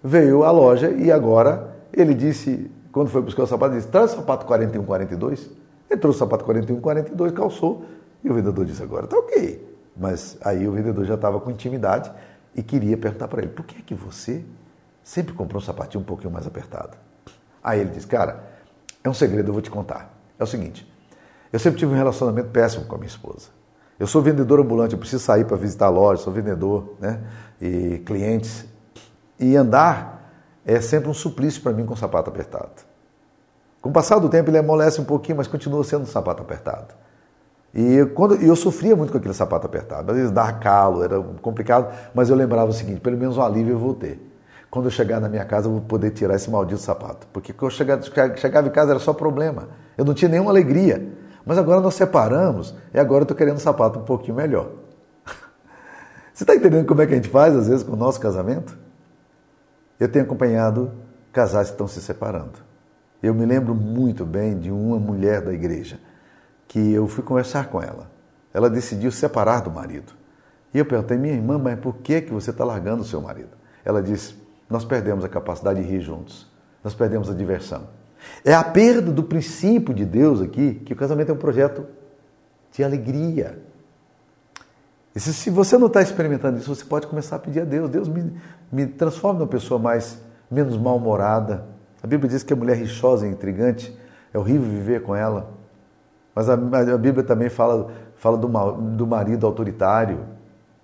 veio 0.02 0.42
à 0.42 0.50
loja 0.50 0.90
e 0.90 1.10
agora 1.12 1.74
ele 1.92 2.14
disse, 2.14 2.70
quando 2.92 3.08
foi 3.08 3.22
buscar 3.22 3.44
o 3.44 3.46
sapato, 3.46 3.74
disse: 3.74 3.88
traz 3.88 4.12
o 4.12 4.16
sapato 4.16 4.44
41, 4.46 4.84
42. 4.84 5.50
Ele 5.88 6.00
trouxe 6.00 6.16
o 6.16 6.20
sapato 6.20 6.44
41, 6.44 6.80
42, 6.80 7.32
calçou. 7.32 7.84
E 8.22 8.30
o 8.30 8.34
vendedor 8.34 8.64
disse: 8.64 8.82
agora 8.82 9.06
tá 9.06 9.16
ok. 9.16 9.69
Mas 10.00 10.38
aí 10.40 10.66
o 10.66 10.72
vendedor 10.72 11.04
já 11.04 11.14
estava 11.14 11.38
com 11.38 11.50
intimidade 11.50 12.10
e 12.54 12.62
queria 12.62 12.96
perguntar 12.96 13.28
para 13.28 13.42
ele: 13.42 13.50
por 13.50 13.66
que 13.66 13.78
é 13.78 13.82
que 13.82 13.94
você 13.94 14.42
sempre 15.04 15.34
comprou 15.34 15.60
um 15.60 15.64
sapatinho 15.64 16.00
um 16.00 16.06
pouquinho 16.06 16.32
mais 16.32 16.46
apertado? 16.46 16.96
Aí 17.62 17.80
ele 17.80 17.90
disse: 17.90 18.06
cara, 18.06 18.42
é 19.04 19.10
um 19.10 19.12
segredo, 19.12 19.50
eu 19.50 19.52
vou 19.52 19.60
te 19.60 19.70
contar. 19.70 20.18
É 20.38 20.42
o 20.42 20.46
seguinte: 20.46 20.90
eu 21.52 21.58
sempre 21.58 21.78
tive 21.78 21.92
um 21.92 21.96
relacionamento 21.96 22.48
péssimo 22.48 22.86
com 22.86 22.94
a 22.94 22.98
minha 22.98 23.10
esposa. 23.10 23.48
Eu 23.98 24.06
sou 24.06 24.22
vendedor 24.22 24.58
ambulante, 24.58 24.94
eu 24.94 24.98
preciso 24.98 25.22
sair 25.22 25.44
para 25.44 25.58
visitar 25.58 25.86
a 25.86 25.90
loja, 25.90 26.22
sou 26.22 26.32
vendedor, 26.32 26.94
né? 26.98 27.20
E 27.60 27.98
clientes. 27.98 28.64
E 29.38 29.54
andar 29.54 30.32
é 30.64 30.80
sempre 30.80 31.10
um 31.10 31.14
suplício 31.14 31.60
para 31.60 31.72
mim 31.72 31.84
com 31.84 31.92
o 31.92 31.96
sapato 31.96 32.30
apertado. 32.30 32.72
Com 33.82 33.90
o 33.90 33.92
passar 33.92 34.18
do 34.18 34.30
tempo 34.30 34.48
ele 34.48 34.56
amolece 34.56 34.98
um 34.98 35.04
pouquinho, 35.04 35.36
mas 35.36 35.46
continua 35.46 35.84
sendo 35.84 36.04
um 36.04 36.06
sapato 36.06 36.42
apertado. 36.42 36.94
E 37.72 38.04
quando 38.14 38.34
eu 38.34 38.56
sofria 38.56 38.96
muito 38.96 39.12
com 39.12 39.18
aquele 39.18 39.34
sapato 39.34 39.66
apertado, 39.66 40.10
às 40.10 40.16
vezes 40.16 40.32
dava 40.32 40.52
calo, 40.54 41.04
era 41.04 41.20
complicado, 41.40 41.94
mas 42.12 42.28
eu 42.28 42.36
lembrava 42.36 42.70
o 42.70 42.72
seguinte: 42.72 43.00
pelo 43.00 43.16
menos 43.16 43.36
um 43.36 43.42
alívio 43.42 43.74
eu 43.74 43.78
vou 43.78 43.94
ter. 43.94 44.26
Quando 44.68 44.86
eu 44.86 44.90
chegar 44.90 45.20
na 45.20 45.28
minha 45.28 45.44
casa, 45.44 45.66
eu 45.66 45.72
vou 45.72 45.80
poder 45.80 46.10
tirar 46.10 46.34
esse 46.36 46.50
maldito 46.50 46.80
sapato. 46.80 47.26
Porque 47.32 47.52
quando 47.52 47.72
eu 47.72 47.76
chegava, 47.76 48.02
chegava 48.36 48.68
em 48.68 48.70
casa 48.70 48.92
era 48.92 49.00
só 49.00 49.12
problema. 49.12 49.68
Eu 49.98 50.04
não 50.04 50.14
tinha 50.14 50.28
nenhuma 50.28 50.50
alegria. 50.50 51.12
Mas 51.44 51.58
agora 51.58 51.80
nós 51.80 51.94
separamos 51.94 52.74
e 52.94 52.98
agora 52.98 53.22
eu 53.22 53.24
estou 53.24 53.36
querendo 53.36 53.56
um 53.56 53.60
sapato 53.60 53.98
um 53.98 54.04
pouquinho 54.04 54.36
melhor. 54.36 54.70
Você 56.32 56.44
está 56.44 56.54
entendendo 56.54 56.86
como 56.86 57.02
é 57.02 57.06
que 57.06 57.12
a 57.12 57.16
gente 57.16 57.28
faz, 57.28 57.56
às 57.56 57.66
vezes, 57.66 57.82
com 57.82 57.94
o 57.94 57.96
nosso 57.96 58.20
casamento? 58.20 58.78
Eu 59.98 60.08
tenho 60.08 60.24
acompanhado 60.24 60.92
casais 61.32 61.68
que 61.68 61.74
estão 61.74 61.88
se 61.88 62.00
separando. 62.00 62.58
Eu 63.20 63.34
me 63.34 63.44
lembro 63.44 63.74
muito 63.74 64.24
bem 64.24 64.56
de 64.56 64.70
uma 64.70 64.98
mulher 64.98 65.40
da 65.40 65.52
igreja 65.52 65.98
que 66.70 66.92
eu 66.92 67.08
fui 67.08 67.24
conversar 67.24 67.66
com 67.66 67.82
ela. 67.82 68.08
Ela 68.54 68.70
decidiu 68.70 69.10
separar 69.10 69.60
do 69.60 69.72
marido. 69.72 70.12
E 70.72 70.78
eu 70.78 70.84
perguntei, 70.84 71.18
minha 71.18 71.34
irmã, 71.34 71.58
mas 71.58 71.76
por 71.80 71.96
que, 71.96 72.20
que 72.20 72.32
você 72.32 72.50
está 72.52 72.64
largando 72.64 73.02
o 73.02 73.04
seu 73.04 73.20
marido? 73.20 73.50
Ela 73.84 74.00
disse, 74.00 74.36
nós 74.68 74.84
perdemos 74.84 75.24
a 75.24 75.28
capacidade 75.28 75.82
de 75.82 75.90
rir 75.90 76.00
juntos. 76.00 76.46
Nós 76.84 76.94
perdemos 76.94 77.28
a 77.28 77.34
diversão. 77.34 77.88
É 78.44 78.54
a 78.54 78.62
perda 78.62 79.10
do 79.10 79.24
princípio 79.24 79.92
de 79.92 80.04
Deus 80.04 80.40
aqui 80.40 80.74
que 80.74 80.92
o 80.92 80.96
casamento 80.96 81.30
é 81.30 81.34
um 81.34 81.38
projeto 81.38 81.84
de 82.70 82.84
alegria. 82.84 83.60
E 85.12 85.18
se, 85.18 85.34
se 85.34 85.50
você 85.50 85.76
não 85.76 85.88
está 85.88 86.00
experimentando 86.00 86.56
isso, 86.56 86.72
você 86.72 86.84
pode 86.84 87.08
começar 87.08 87.34
a 87.34 87.40
pedir 87.40 87.62
a 87.62 87.64
Deus: 87.64 87.90
Deus 87.90 88.06
me, 88.06 88.32
me 88.70 88.86
transforme 88.86 89.40
numa 89.40 89.48
pessoa 89.48 89.80
mais 89.80 90.22
menos 90.48 90.76
mal-humorada. 90.76 91.66
A 92.00 92.06
Bíblia 92.06 92.30
diz 92.30 92.44
que 92.44 92.52
a 92.52 92.56
mulher 92.56 92.76
rixosa 92.76 93.26
e 93.26 93.30
intrigante 93.30 93.92
é 94.32 94.38
horrível 94.38 94.70
viver 94.70 95.02
com 95.02 95.16
ela. 95.16 95.58
Mas 96.40 96.48
a, 96.48 96.54
a 96.94 96.98
Bíblia 96.98 97.22
também 97.22 97.50
fala, 97.50 97.88
fala 98.16 98.38
do, 98.38 98.48
do 98.48 99.06
marido 99.06 99.46
autoritário, 99.46 100.20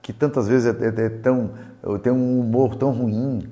que 0.03 0.13
tantas 0.13 0.47
vezes 0.47 0.75
é, 0.75 0.85
é, 0.85 1.07
é 1.07 1.09
tão, 1.09 1.51
tem 2.03 2.13
um 2.13 2.41
humor 2.41 2.75
tão 2.75 2.91
ruim. 2.91 3.49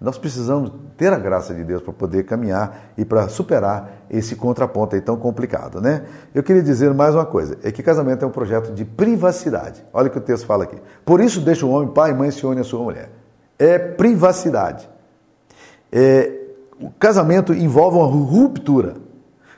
Nós 0.00 0.18
precisamos 0.18 0.72
ter 0.96 1.12
a 1.12 1.18
graça 1.18 1.54
de 1.54 1.62
Deus 1.62 1.80
para 1.80 1.92
poder 1.92 2.24
caminhar 2.24 2.92
e 2.98 3.04
para 3.04 3.28
superar 3.28 4.02
esse 4.10 4.34
contraponto 4.34 4.96
aí 4.96 5.00
tão 5.00 5.16
complicado, 5.16 5.80
né? 5.80 6.04
Eu 6.34 6.42
queria 6.42 6.62
dizer 6.62 6.92
mais 6.92 7.14
uma 7.14 7.24
coisa, 7.24 7.56
é 7.62 7.70
que 7.70 7.84
casamento 7.84 8.24
é 8.24 8.26
um 8.26 8.32
projeto 8.32 8.72
de 8.72 8.84
privacidade. 8.84 9.84
Olha 9.92 10.08
o 10.08 10.10
que 10.10 10.18
o 10.18 10.20
texto 10.20 10.44
fala 10.44 10.64
aqui. 10.64 10.76
Por 11.04 11.20
isso 11.20 11.40
deixa 11.40 11.64
o 11.64 11.70
homem, 11.70 11.88
pai 11.88 12.10
e 12.10 12.14
mãe 12.14 12.32
se 12.32 12.44
une 12.44 12.60
a 12.60 12.64
sua 12.64 12.82
mulher. 12.82 13.10
É 13.56 13.78
privacidade. 13.78 14.90
É, 15.92 16.32
o 16.80 16.90
casamento 16.90 17.54
envolve 17.54 17.96
uma 17.96 18.06
ruptura. 18.06 18.94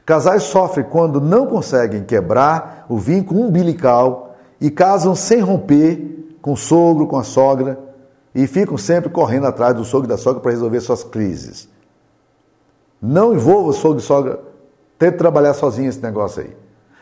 Casais 0.04 0.42
sofrem 0.44 0.84
quando 0.84 1.20
não 1.20 1.46
conseguem 1.46 2.04
quebrar 2.04 2.84
o 2.88 2.98
vínculo 2.98 3.40
umbilical 3.40 4.36
e 4.60 4.70
casam 4.70 5.14
sem 5.14 5.40
romper 5.40 6.36
com 6.42 6.52
o 6.52 6.56
sogro, 6.56 7.06
com 7.06 7.16
a 7.16 7.24
sogra 7.24 7.78
e 8.34 8.46
ficam 8.46 8.76
sempre 8.76 9.08
correndo 9.08 9.46
atrás 9.46 9.74
do 9.74 9.84
sogro 9.84 10.06
e 10.06 10.08
da 10.08 10.18
sogra 10.18 10.40
para 10.40 10.50
resolver 10.50 10.80
suas 10.80 11.02
crises. 11.04 11.68
Não 13.00 13.34
envolva 13.34 13.70
o 13.70 13.72
sogro 13.72 13.98
e 13.98 14.02
sogra, 14.02 14.40
tente 14.98 15.16
trabalhar 15.16 15.54
sozinho 15.54 15.88
esse 15.88 16.02
negócio 16.02 16.42
aí. 16.42 16.56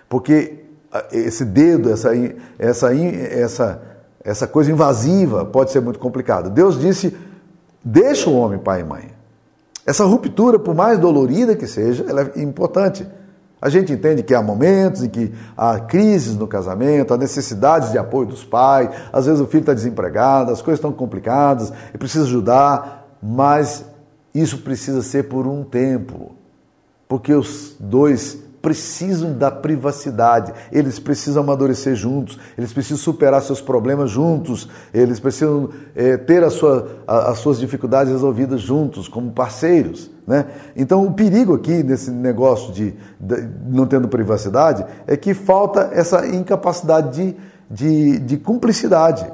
Porque 0.09 0.65
ah, 0.93 1.07
esse 1.11 1.45
dedo, 1.45 1.91
essa, 1.91 2.11
essa, 2.59 2.95
essa, 2.95 3.83
essa 4.23 4.47
coisa 4.47 4.71
invasiva 4.71 5.45
pode 5.45 5.71
ser 5.71 5.81
muito 5.81 5.99
complicado. 5.99 6.51
Deus 6.51 6.79
disse: 6.79 7.17
deixa 7.83 8.29
o 8.29 8.37
homem 8.37 8.59
pai 8.59 8.81
e 8.81 8.85
mãe. 8.85 9.22
Essa 9.87 10.05
ruptura, 10.05 10.59
por 10.59 10.75
mais 10.75 10.99
dolorida 10.99 11.57
que 11.57 11.67
seja, 11.67 12.05
ela 12.09 12.31
é 12.35 12.41
importante. 12.41 13.07
A 13.61 13.69
gente 13.69 13.93
entende 13.93 14.23
que 14.23 14.35
há 14.35 14.43
momentos 14.43 15.03
em 15.03 15.09
que 15.09 15.33
há 15.57 15.79
crises 15.79 16.37
no 16.37 16.49
casamento, 16.49 17.15
há 17.15 17.17
necessidades 17.17 17.93
de 17.93 17.99
apoio 17.99 18.27
dos 18.27 18.45
pais, 18.45 18.91
às 19.13 19.27
vezes 19.27 19.41
o 19.41 19.47
filho 19.47 19.61
está 19.61 19.75
desempregado, 19.75 20.51
as 20.51 20.61
coisas 20.61 20.79
estão 20.79 20.93
complicadas 20.93 21.73
e 21.95 21.99
precisa 21.99 22.25
ajudar, 22.25 23.17
mas 23.23 23.85
isso 24.35 24.59
precisa 24.59 25.03
ser 25.03 25.29
por 25.29 25.47
um 25.47 25.63
tempo, 25.63 26.33
porque 27.07 27.33
os 27.33 27.77
dois 27.79 28.39
precisam 28.63 29.33
da 29.37 29.51
privacidade, 29.51 30.55
eles 30.71 31.01
precisam 31.01 31.43
amadurecer 31.43 31.97
juntos, 31.97 32.39
eles 32.57 32.73
precisam 32.73 32.97
superar 32.97 33.43
seus 33.43 33.61
problemas 33.61 34.11
juntos, 34.11 34.69
eles 34.95 35.19
precisam 35.19 35.69
é, 35.97 36.17
ter 36.17 36.45
a 36.45 36.49
sua, 36.49 37.03
a, 37.07 37.33
as 37.33 37.39
suas 37.39 37.59
dificuldades 37.59 38.13
resolvidas 38.13 38.61
juntos, 38.61 39.09
como 39.09 39.33
parceiros. 39.33 40.09
Né? 40.25 40.47
Então, 40.77 41.05
o 41.05 41.13
perigo 41.13 41.57
aqui 41.57 41.83
nesse 41.83 42.13
negócio 42.13 42.73
de, 42.73 42.95
de, 43.19 43.49
não 43.67 43.85
tendo 43.85 44.07
privacidade 44.07 44.87
é 45.07 45.17
que 45.17 45.35
falta 45.35 45.91
essa 45.93 46.25
incapacidade 46.29 47.11
de, 47.11 47.37
de, 47.69 48.19
de 48.21 48.37
cumplicidade, 48.37 49.29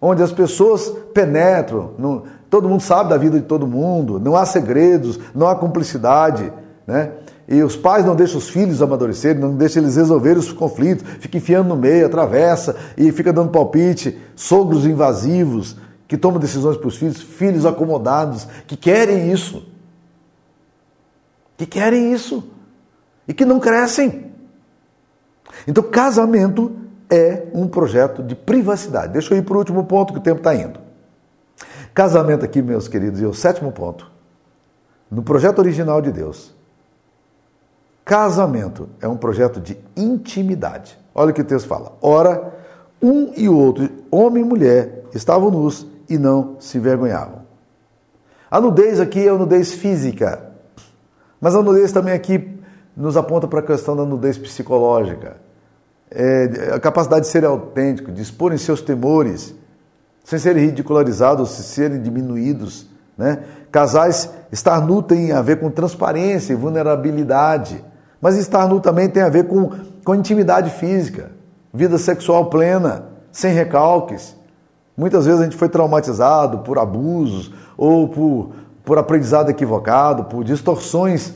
onde 0.00 0.22
as 0.22 0.30
pessoas 0.30 0.88
penetram, 1.12 2.22
todo 2.48 2.68
mundo 2.68 2.82
sabe 2.82 3.10
da 3.10 3.16
vida 3.16 3.40
de 3.40 3.46
todo 3.46 3.66
mundo, 3.66 4.20
não 4.20 4.36
há 4.36 4.46
segredos, 4.46 5.18
não 5.34 5.48
há 5.48 5.56
cumplicidade. 5.56 6.52
Né? 6.86 7.10
E 7.46 7.62
os 7.62 7.76
pais 7.76 8.04
não 8.04 8.16
deixam 8.16 8.38
os 8.38 8.48
filhos 8.48 8.80
amadurecerem, 8.80 9.40
não 9.40 9.54
deixam 9.54 9.82
eles 9.82 9.96
resolverem 9.96 10.38
os 10.38 10.52
conflitos, 10.52 11.04
fica 11.20 11.36
enfiando 11.36 11.68
no 11.68 11.76
meio, 11.76 12.06
atravessa 12.06 12.74
e 12.96 13.12
fica 13.12 13.32
dando 13.32 13.50
palpite, 13.50 14.18
sogros 14.34 14.86
invasivos 14.86 15.76
que 16.08 16.16
tomam 16.16 16.40
decisões 16.40 16.76
para 16.76 16.88
os 16.88 16.96
filhos, 16.96 17.20
filhos 17.20 17.66
acomodados 17.66 18.46
que 18.66 18.76
querem 18.76 19.30
isso 19.30 19.74
que 21.56 21.66
querem 21.66 22.12
isso 22.12 22.44
e 23.26 23.34
que 23.34 23.44
não 23.44 23.60
crescem. 23.60 24.32
Então, 25.66 25.82
casamento 25.84 26.76
é 27.08 27.46
um 27.52 27.68
projeto 27.68 28.22
de 28.22 28.34
privacidade. 28.34 29.12
Deixa 29.12 29.34
eu 29.34 29.38
ir 29.38 29.42
para 29.42 29.54
o 29.54 29.58
último 29.58 29.84
ponto 29.84 30.12
que 30.12 30.18
o 30.18 30.22
tempo 30.22 30.38
está 30.38 30.54
indo. 30.54 30.80
Casamento 31.92 32.44
aqui, 32.44 32.60
meus 32.60 32.88
queridos, 32.88 33.20
e 33.20 33.24
o 33.24 33.32
sétimo 33.32 33.70
ponto. 33.70 34.10
No 35.10 35.22
projeto 35.22 35.60
original 35.60 36.02
de 36.02 36.10
Deus, 36.10 36.54
casamento 38.04 38.88
é 39.00 39.08
um 39.08 39.16
projeto 39.16 39.60
de 39.60 39.78
intimidade. 39.96 40.98
Olha 41.14 41.30
o 41.30 41.34
que 41.34 41.40
o 41.40 41.44
texto 41.44 41.66
fala. 41.66 41.96
Ora, 42.02 42.52
um 43.00 43.32
e 43.36 43.48
outro, 43.48 43.88
homem 44.10 44.42
e 44.42 44.46
mulher, 44.46 45.04
estavam 45.14 45.50
nus 45.50 45.86
e 46.08 46.18
não 46.18 46.56
se 46.58 46.78
envergonhavam. 46.78 47.44
A 48.50 48.60
nudez 48.60 49.00
aqui 49.00 49.26
é 49.26 49.30
a 49.30 49.34
nudez 49.34 49.72
física, 49.72 50.50
mas 51.40 51.54
a 51.54 51.62
nudez 51.62 51.92
também 51.92 52.14
aqui 52.14 52.58
nos 52.96 53.16
aponta 53.16 53.48
para 53.48 53.60
a 53.60 53.62
questão 53.62 53.96
da 53.96 54.04
nudez 54.04 54.38
psicológica. 54.38 55.36
É, 56.10 56.70
a 56.74 56.78
capacidade 56.78 57.22
de 57.22 57.30
ser 57.30 57.44
autêntico, 57.44 58.12
de 58.12 58.22
expor 58.22 58.52
em 58.52 58.58
seus 58.58 58.80
temores, 58.80 59.54
sem 60.22 60.38
serem 60.38 60.66
ridicularizados, 60.66 61.50
sem 61.50 61.64
serem 61.64 62.00
diminuídos. 62.00 62.86
Né? 63.18 63.42
Casais, 63.72 64.30
estar 64.52 64.80
nu 64.80 65.02
tem 65.02 65.32
a 65.32 65.42
ver 65.42 65.58
com 65.58 65.70
transparência 65.70 66.52
e 66.52 66.56
vulnerabilidade, 66.56 67.84
mas 68.24 68.38
estar 68.38 68.66
nu 68.66 68.80
também 68.80 69.06
tem 69.06 69.22
a 69.22 69.28
ver 69.28 69.46
com, 69.46 69.70
com 70.02 70.14
intimidade 70.14 70.70
física, 70.70 71.32
vida 71.74 71.98
sexual 71.98 72.46
plena, 72.46 73.08
sem 73.30 73.52
recalques. 73.52 74.34
Muitas 74.96 75.26
vezes 75.26 75.42
a 75.42 75.44
gente 75.44 75.58
foi 75.58 75.68
traumatizado 75.68 76.60
por 76.60 76.78
abusos 76.78 77.52
ou 77.76 78.08
por 78.08 78.52
por 78.82 78.98
aprendizado 78.98 79.50
equivocado, 79.50 80.24
por 80.24 80.42
distorções 80.42 81.34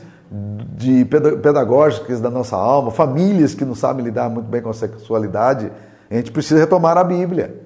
de 0.75 1.05
pedagógicas 1.05 2.19
da 2.21 2.29
nossa 2.29 2.55
alma, 2.55 2.89
famílias 2.89 3.55
que 3.55 3.65
não 3.65 3.75
sabem 3.75 4.05
lidar 4.05 4.29
muito 4.29 4.47
bem 4.47 4.61
com 4.61 4.69
a 4.69 4.73
sexualidade, 4.73 5.71
a 6.09 6.15
gente 6.15 6.31
precisa 6.31 6.59
retomar 6.59 6.97
a 6.97 7.03
Bíblia, 7.03 7.59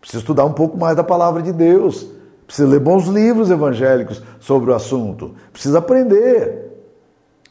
precisa 0.00 0.20
estudar 0.20 0.44
um 0.44 0.52
pouco 0.52 0.76
mais 0.76 0.96
da 0.96 1.04
palavra 1.04 1.42
de 1.42 1.52
Deus, 1.52 2.08
precisa 2.46 2.68
ler 2.68 2.80
bons 2.80 3.06
livros 3.06 3.50
evangélicos 3.50 4.22
sobre 4.40 4.70
o 4.70 4.74
assunto, 4.74 5.34
precisa 5.52 5.78
aprender 5.78 6.67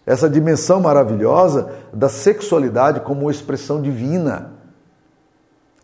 essa 0.08 0.30
dimensão 0.30 0.80
maravilhosa 0.80 1.70
da 1.92 2.08
sexualidade 2.08 3.02
como 3.02 3.30
expressão 3.30 3.82
divina. 3.82 4.54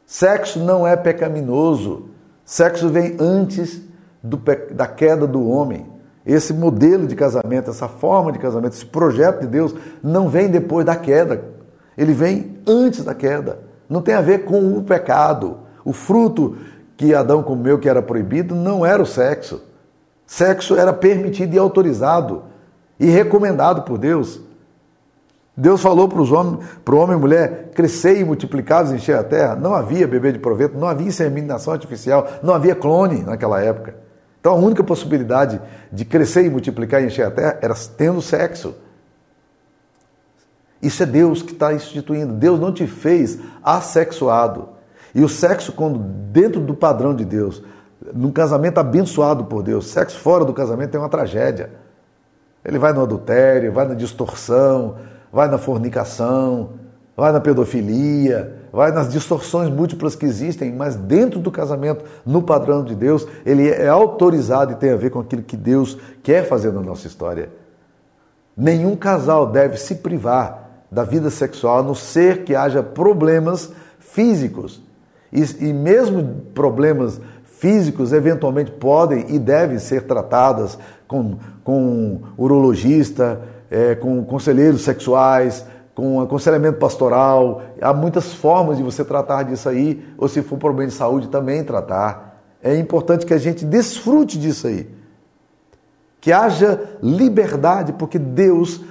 Sexo 0.06 0.60
não 0.60 0.88
é 0.88 0.96
pecaminoso, 0.96 2.06
sexo 2.46 2.88
vem 2.88 3.18
antes 3.20 3.82
do, 4.24 4.40
da 4.72 4.88
queda 4.88 5.28
do 5.28 5.46
homem. 5.46 5.92
Esse 6.26 6.54
modelo 6.54 7.06
de 7.06 7.18
casamento, 7.18 7.70
essa 7.70 7.90
forma 7.90 8.32
de 8.32 8.40
casamento, 8.40 8.72
esse 8.72 8.86
projeto 8.86 9.42
de 9.42 9.48
Deus 9.48 9.76
não 10.02 10.30
vem 10.30 10.48
depois 10.48 10.86
da 10.86 10.96
queda. 10.96 11.44
Ele 11.98 12.14
vem 12.14 12.62
antes 12.66 13.04
da 13.04 13.14
queda. 13.14 13.60
Não 13.90 14.02
tem 14.02 14.16
a 14.16 14.22
ver 14.22 14.46
com 14.46 14.78
o 14.78 14.84
pecado. 14.84 15.60
O 15.84 15.92
fruto 15.92 16.56
que 16.96 17.14
Adão 17.14 17.44
comeu 17.44 17.78
que 17.78 17.90
era 17.90 18.02
proibido 18.02 18.56
não 18.56 18.86
era 18.86 19.04
o 19.04 19.06
sexo. 19.06 19.62
Sexo 20.26 20.78
era 20.78 20.94
permitido 20.94 21.56
e 21.56 21.60
autorizado 21.60 22.53
e 23.00 23.06
recomendado 23.08 23.84
por 23.84 23.98
Deus. 23.98 24.42
Deus 25.56 25.82
falou 25.82 26.08
para 26.08 26.22
os 26.22 26.32
homens, 26.32 26.66
para 26.84 26.96
o 26.96 26.98
homem 26.98 27.16
e 27.16 27.20
mulher, 27.20 27.72
crescer 27.76 28.20
e 28.20 28.26
multiplicar, 28.26 28.92
encher 28.94 29.18
a 29.18 29.24
terra. 29.24 29.56
Não 29.56 29.76
havia 29.76 30.08
bebê 30.08 30.32
de 30.32 30.40
proveito, 30.40 30.78
não 30.78 30.88
havia 30.88 31.08
inseminação 31.08 31.74
artificial, 31.74 32.28
não 32.42 32.54
havia 32.54 32.74
clone 32.74 33.22
naquela 33.22 33.62
época. 33.62 33.96
Então 34.40 34.54
a 34.54 34.56
única 34.56 34.84
possibilidade 34.84 35.62
de 35.92 36.04
crescer 36.04 36.46
e 36.46 36.50
multiplicar 36.50 37.04
e 37.04 37.06
encher 37.06 37.28
a 37.28 37.32
terra 37.32 37.60
era 37.62 37.76
tendo 37.96 38.22
sexo. 38.22 38.76
Isso 40.82 41.02
é 41.04 41.06
Deus 41.06 41.42
que 41.42 41.54
está 41.54 41.74
instituindo. 41.74 42.34
Deus 42.34 42.60
não 42.60 42.74
te 42.74 42.86
fez 42.86 43.40
assexuado. 43.64 44.70
E 45.16 45.24
o 45.24 45.30
sexo, 45.30 45.72
quando 45.72 46.00
dentro 46.00 46.60
do 46.60 46.74
padrão 46.74 47.16
de 47.16 47.24
Deus, 47.24 47.64
num 48.14 48.32
casamento 48.32 48.80
abençoado 48.80 49.46
por 49.46 49.64
Deus, 49.64 49.88
sexo 49.88 50.20
fora 50.20 50.44
do 50.44 50.54
casamento 50.54 50.98
é 50.98 51.00
uma 51.00 51.08
tragédia. 51.08 51.70
Ele 52.64 52.80
vai 52.80 52.94
no 52.94 53.02
adultério, 53.02 53.72
vai 53.72 53.88
na 53.88 53.94
distorção, 53.94 54.96
vai 55.32 55.48
na 55.48 55.58
fornicação, 55.58 56.72
vai 57.16 57.32
na 57.32 57.40
pedofilia, 57.40 58.56
vai 58.72 58.92
nas 58.92 59.10
distorções 59.10 59.70
múltiplas 59.70 60.16
que 60.16 60.26
existem, 60.26 60.72
mas 60.72 60.96
dentro 60.96 61.40
do 61.40 61.52
casamento, 61.52 62.04
no 62.26 62.42
padrão 62.42 62.84
de 62.84 62.96
Deus, 62.96 63.28
ele 63.46 63.70
é 63.70 63.88
autorizado 63.88 64.72
e 64.72 64.76
tem 64.76 64.92
a 64.92 64.96
ver 64.96 65.12
com 65.12 65.20
aquilo 65.20 65.44
que 65.44 65.58
Deus 65.58 65.98
quer 66.24 66.48
fazer 66.48 66.72
na 66.72 66.82
nossa 66.82 67.06
história. 67.08 67.50
Nenhum 68.56 68.96
casal 68.96 69.48
deve 69.48 69.78
se 69.78 69.96
privar 69.96 70.70
da 70.92 71.04
vida 71.04 71.30
sexual, 71.30 71.80
a 71.80 71.84
não 71.84 71.96
ser 71.96 72.44
que 72.44 72.56
haja 72.56 72.84
problemas 72.84 73.72
físicos. 74.00 74.82
E, 75.32 75.42
e 75.68 75.74
mesmo 75.74 76.42
problemas 76.54 77.20
físicos 77.64 78.12
eventualmente 78.12 78.72
podem 78.72 79.34
e 79.34 79.40
devem 79.40 79.80
ser 79.80 80.02
tratadas 80.02 80.78
com, 81.08 81.38
com 81.64 82.20
urologista, 82.38 83.40
é, 83.72 83.96
com 83.96 84.22
conselheiros 84.26 84.82
sexuais, 84.82 85.66
com 85.96 86.20
aconselhamento 86.20 86.78
pastoral. 86.78 87.62
Há 87.82 87.94
muitas 87.94 88.34
formas 88.34 88.76
de 88.76 88.84
você 88.84 89.06
tratar 89.06 89.44
disso 89.44 89.70
aí, 89.70 90.06
ou 90.18 90.28
se 90.28 90.42
for 90.42 90.56
um 90.56 90.60
problema 90.60 90.92
de 90.92 90.98
saúde, 90.98 91.30
também 91.30 91.64
tratar. 91.64 92.44
É 92.62 92.76
importante 92.76 93.26
que 93.26 93.34
a 93.34 93.38
gente 93.38 93.64
desfrute 93.64 94.38
disso 94.38 94.68
aí. 94.68 94.94
Que 96.20 96.34
haja 96.34 96.98
liberdade, 97.02 97.94
porque 97.94 98.20
Deus 98.20 98.82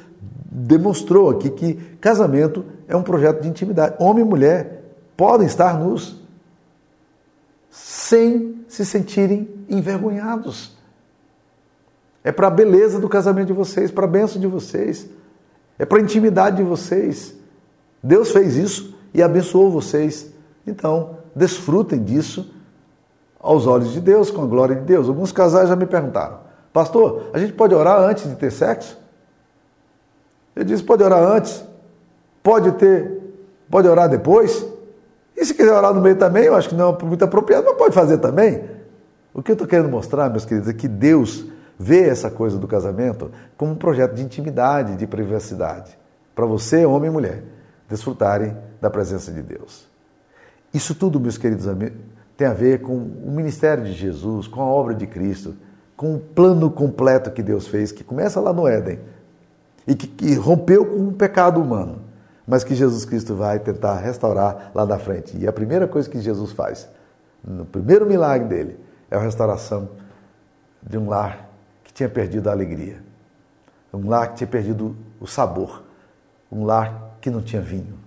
demonstrou 0.50 1.28
aqui 1.28 1.50
que 1.50 1.74
casamento 2.00 2.64
é 2.88 2.96
um 2.96 3.02
projeto 3.02 3.42
de 3.42 3.48
intimidade. 3.48 3.96
Homem 3.98 4.24
e 4.24 4.26
mulher 4.26 4.94
podem 5.14 5.46
estar 5.46 5.78
nus 5.78 6.22
sem 7.68 8.62
se 8.72 8.87
sentirem 8.87 9.66
envergonhados. 9.68 10.74
É 12.24 12.32
para 12.32 12.46
a 12.46 12.50
beleza 12.50 12.98
do 12.98 13.06
casamento 13.06 13.48
de 13.48 13.52
vocês, 13.52 13.90
para 13.90 14.06
a 14.06 14.08
bênção 14.08 14.40
de 14.40 14.46
vocês. 14.46 15.06
É 15.78 15.85
para 15.85 15.98
a 15.98 16.00
intimidade 16.00 16.56
de 16.56 16.62
vocês. 16.62 17.35
Deus 18.02 18.30
fez 18.30 18.56
isso 18.56 18.96
e 19.12 19.22
abençoou 19.22 19.70
vocês. 19.70 20.32
Então, 20.66 21.18
desfrutem 21.37 22.02
disso 22.02 22.50
aos 23.38 23.66
olhos 23.66 23.92
de 23.92 24.00
Deus, 24.00 24.30
com 24.30 24.42
a 24.42 24.46
glória 24.46 24.74
de 24.74 24.82
Deus. 24.82 25.06
Alguns 25.06 25.32
casais 25.32 25.68
já 25.68 25.77
me 25.77 25.85
perguntaram, 25.85 26.38
pastor, 26.73 27.29
a 27.35 27.38
gente 27.38 27.52
pode 27.52 27.75
orar 27.75 28.00
antes 28.00 28.27
de 28.27 28.37
ter 28.37 28.50
sexo? 28.50 28.96
Eu 30.56 30.64
disse, 30.64 30.83
pode 30.83 31.02
orar 31.02 31.23
antes, 31.23 31.62
pode 32.42 32.73
ter, 32.73 33.20
pode 33.68 33.87
orar 33.87 34.08
depois. 34.08 34.71
E 35.37 35.44
se 35.44 35.54
quiser 35.54 35.72
orar 35.72 35.94
no 35.94 36.00
meio 36.00 36.16
também, 36.16 36.44
eu 36.44 36.54
acho 36.54 36.68
que 36.68 36.74
não 36.74 36.96
é 36.98 37.04
muito 37.04 37.24
apropriado, 37.24 37.64
mas 37.66 37.76
pode 37.76 37.94
fazer 37.94 38.18
também. 38.18 38.62
O 39.35 39.42
que 39.42 39.50
eu 39.50 39.54
estou 39.54 39.66
querendo 39.66 39.88
mostrar, 39.88 40.28
meus 40.28 40.44
queridos, 40.44 40.68
é 40.68 40.72
que 40.72 40.87
Deus 40.87 41.46
vê 41.78 42.08
essa 42.08 42.30
coisa 42.30 42.58
do 42.58 42.68
casamento 42.68 43.30
como 43.56 43.72
um 43.72 43.76
projeto 43.76 44.14
de 44.14 44.22
intimidade, 44.22 44.96
de 44.96 45.06
privacidade, 45.06 45.98
para 46.35 46.46
você, 46.46 46.85
homem 46.85 47.10
e 47.10 47.12
mulher, 47.12 47.42
desfrutarem 47.88 48.56
da 48.80 48.90
presença 48.90 49.33
de 49.33 49.42
Deus. 49.42 49.88
Isso 50.72 50.94
tudo, 50.94 51.18
meus 51.18 51.37
queridos 51.37 51.66
amigos, 51.66 51.98
tem 52.37 52.46
a 52.46 52.52
ver 52.52 52.80
com 52.80 52.96
o 52.96 53.30
ministério 53.30 53.85
de 53.85 53.92
Jesus, 53.92 54.46
com 54.46 54.60
a 54.60 54.66
obra 54.66 54.94
de 54.94 55.06
Cristo, 55.06 55.54
com 55.96 56.14
o 56.14 56.18
plano 56.18 56.70
completo 56.70 57.30
que 57.30 57.42
Deus 57.42 57.68
fez, 57.68 57.92
que 57.92 58.02
começa 58.02 58.40
lá 58.40 58.52
no 58.52 58.66
Éden 58.66 58.98
e 59.87 59.94
que, 59.94 60.06
que 60.06 60.35
rompeu 60.35 60.85
com 60.85 61.08
o 61.08 61.12
pecado 61.12 61.60
humano, 61.60 62.00
mas 62.46 62.64
que 62.64 62.74
Jesus 62.74 63.04
Cristo 63.04 63.34
vai 63.34 63.58
tentar 63.58 63.98
restaurar 63.98 64.70
lá 64.74 64.84
na 64.84 64.98
frente. 64.98 65.36
E 65.36 65.46
a 65.46 65.52
primeira 65.52 65.86
coisa 65.86 66.08
que 66.08 66.20
Jesus 66.20 66.52
faz, 66.52 66.88
no 67.42 67.64
primeiro 67.64 68.06
milagre 68.06 68.48
dele, 68.48 68.78
é 69.10 69.16
a 69.16 69.20
restauração 69.20 69.90
de 70.82 70.98
um 70.98 71.08
lar 71.08 71.48
que 71.84 71.92
tinha 71.92 72.08
perdido 72.08 72.48
a 72.48 72.52
alegria, 72.52 73.02
um 73.92 74.08
lar 74.08 74.28
que 74.30 74.38
tinha 74.38 74.48
perdido 74.48 74.96
o 75.20 75.26
sabor, 75.26 75.82
um 76.50 76.64
lar 76.64 77.16
que 77.20 77.30
não 77.30 77.40
tinha 77.42 77.62
vinho. 77.62 77.98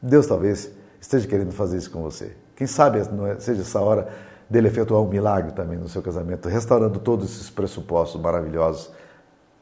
Deus 0.00 0.26
talvez 0.26 0.70
esteja 1.00 1.26
querendo 1.26 1.52
fazer 1.52 1.76
isso 1.76 1.90
com 1.90 2.02
você. 2.02 2.34
Quem 2.56 2.66
sabe 2.66 2.98
é, 2.98 3.40
seja 3.40 3.62
essa 3.62 3.80
hora 3.80 4.08
dele 4.48 4.68
efetuar 4.68 5.02
um 5.02 5.08
milagre 5.08 5.52
também 5.52 5.76
no 5.76 5.88
seu 5.88 6.02
casamento, 6.02 6.48
restaurando 6.48 6.98
todos 6.98 7.30
esses 7.30 7.50
pressupostos 7.50 8.20
maravilhosos 8.20 8.90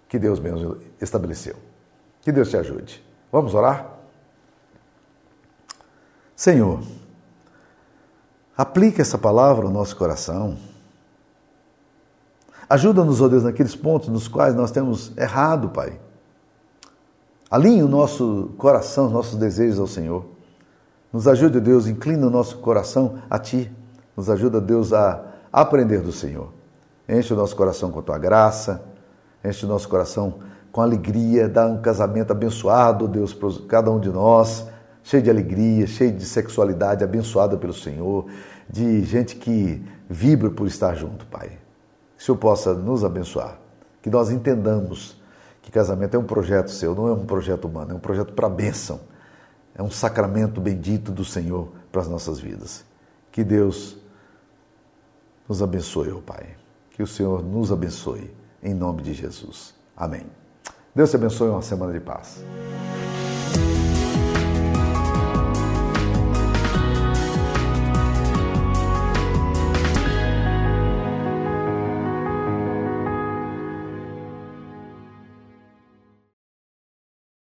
que 0.08 0.18
Deus 0.18 0.38
mesmo 0.38 0.76
estabeleceu. 1.00 1.56
Que 2.20 2.30
Deus 2.30 2.50
te 2.50 2.56
ajude. 2.56 3.02
Vamos 3.30 3.54
orar? 3.54 4.01
Senhor, 6.43 6.80
aplica 8.57 9.01
essa 9.01 9.16
palavra 9.16 9.66
no 9.66 9.70
nosso 9.70 9.95
coração. 9.95 10.57
Ajuda-nos, 12.68 13.20
ó 13.20 13.26
oh 13.26 13.28
Deus, 13.28 13.45
naqueles 13.45 13.76
pontos 13.76 14.09
nos 14.09 14.26
quais 14.26 14.53
nós 14.53 14.72
temos 14.72 15.16
errado, 15.16 15.68
Pai. 15.68 16.01
Alinhe 17.49 17.84
o 17.84 17.88
nosso 17.88 18.51
coração, 18.59 19.07
os 19.07 19.12
nossos 19.12 19.38
desejos 19.38 19.78
ao 19.78 19.86
Senhor. 19.86 20.24
Nos 21.12 21.28
ajude, 21.28 21.61
Deus, 21.61 21.86
inclina 21.86 22.26
o 22.26 22.30
nosso 22.30 22.59
coração 22.59 23.22
a 23.30 23.38
Ti. 23.38 23.70
Nos 24.16 24.28
ajuda, 24.28 24.61
Deus, 24.61 24.93
a 24.93 25.24
aprender 25.53 26.01
do 26.01 26.11
Senhor. 26.11 26.49
Enche 27.09 27.32
o 27.32 27.36
nosso 27.36 27.55
coração 27.55 27.93
com 27.93 28.01
a 28.01 28.03
Tua 28.03 28.18
graça, 28.18 28.82
enche 29.45 29.64
o 29.64 29.68
nosso 29.68 29.88
coração 29.88 30.40
com 30.72 30.80
alegria, 30.80 31.49
dá 31.49 31.66
um 31.66 31.80
casamento 31.80 32.32
abençoado, 32.32 33.07
Deus, 33.07 33.32
para 33.32 33.49
cada 33.68 33.93
um 33.93 34.01
de 34.01 34.09
nós, 34.09 34.71
cheio 35.03 35.22
de 35.22 35.30
alegria, 35.30 35.86
cheio 35.86 36.12
de 36.12 36.24
sexualidade, 36.24 37.03
abençoada 37.03 37.57
pelo 37.57 37.74
Senhor, 37.74 38.26
de 38.68 39.05
gente 39.05 39.36
que 39.36 39.82
vibra 40.09 40.50
por 40.50 40.66
estar 40.66 40.94
junto, 40.94 41.26
Pai. 41.26 41.48
Que 42.16 42.22
o 42.22 42.24
Senhor 42.24 42.38
possa 42.38 42.74
nos 42.74 43.05
abençoar, 43.05 43.59
que 44.00 44.11
nós 44.11 44.30
entendamos 44.30 45.20
que 45.61 45.70
casamento 45.70 46.16
é 46.16 46.18
um 46.18 46.24
projeto 46.24 46.70
seu, 46.70 46.94
não 46.94 47.09
é 47.09 47.12
um 47.12 47.24
projeto 47.24 47.66
humano, 47.66 47.92
é 47.92 47.94
um 47.94 48.00
projeto 48.00 48.32
para 48.32 48.48
bênção, 48.48 49.00
é 49.74 49.82
um 49.82 49.90
sacramento 49.90 50.61
bendito 50.61 51.12
do 51.12 51.24
Senhor 51.24 51.68
para 51.90 52.03
as 52.03 52.09
nossas 52.09 52.38
vidas. 52.40 52.84
Que 53.30 53.44
Deus 53.44 53.96
nos 55.48 55.62
abençoe, 55.62 56.11
ó 56.11 56.20
Pai. 56.20 56.57
Que 56.90 57.03
o 57.03 57.07
Senhor 57.07 57.42
nos 57.42 57.72
abençoe, 57.72 58.34
em 58.62 58.74
nome 58.74 59.03
de 59.03 59.14
Jesus. 59.14 59.74
Amém. 59.96 60.26
Deus 60.94 61.11
te 61.11 61.16
abençoe 61.16 61.48
uma 61.48 61.62
semana 61.62 61.92
de 61.92 62.00
paz. 62.00 62.44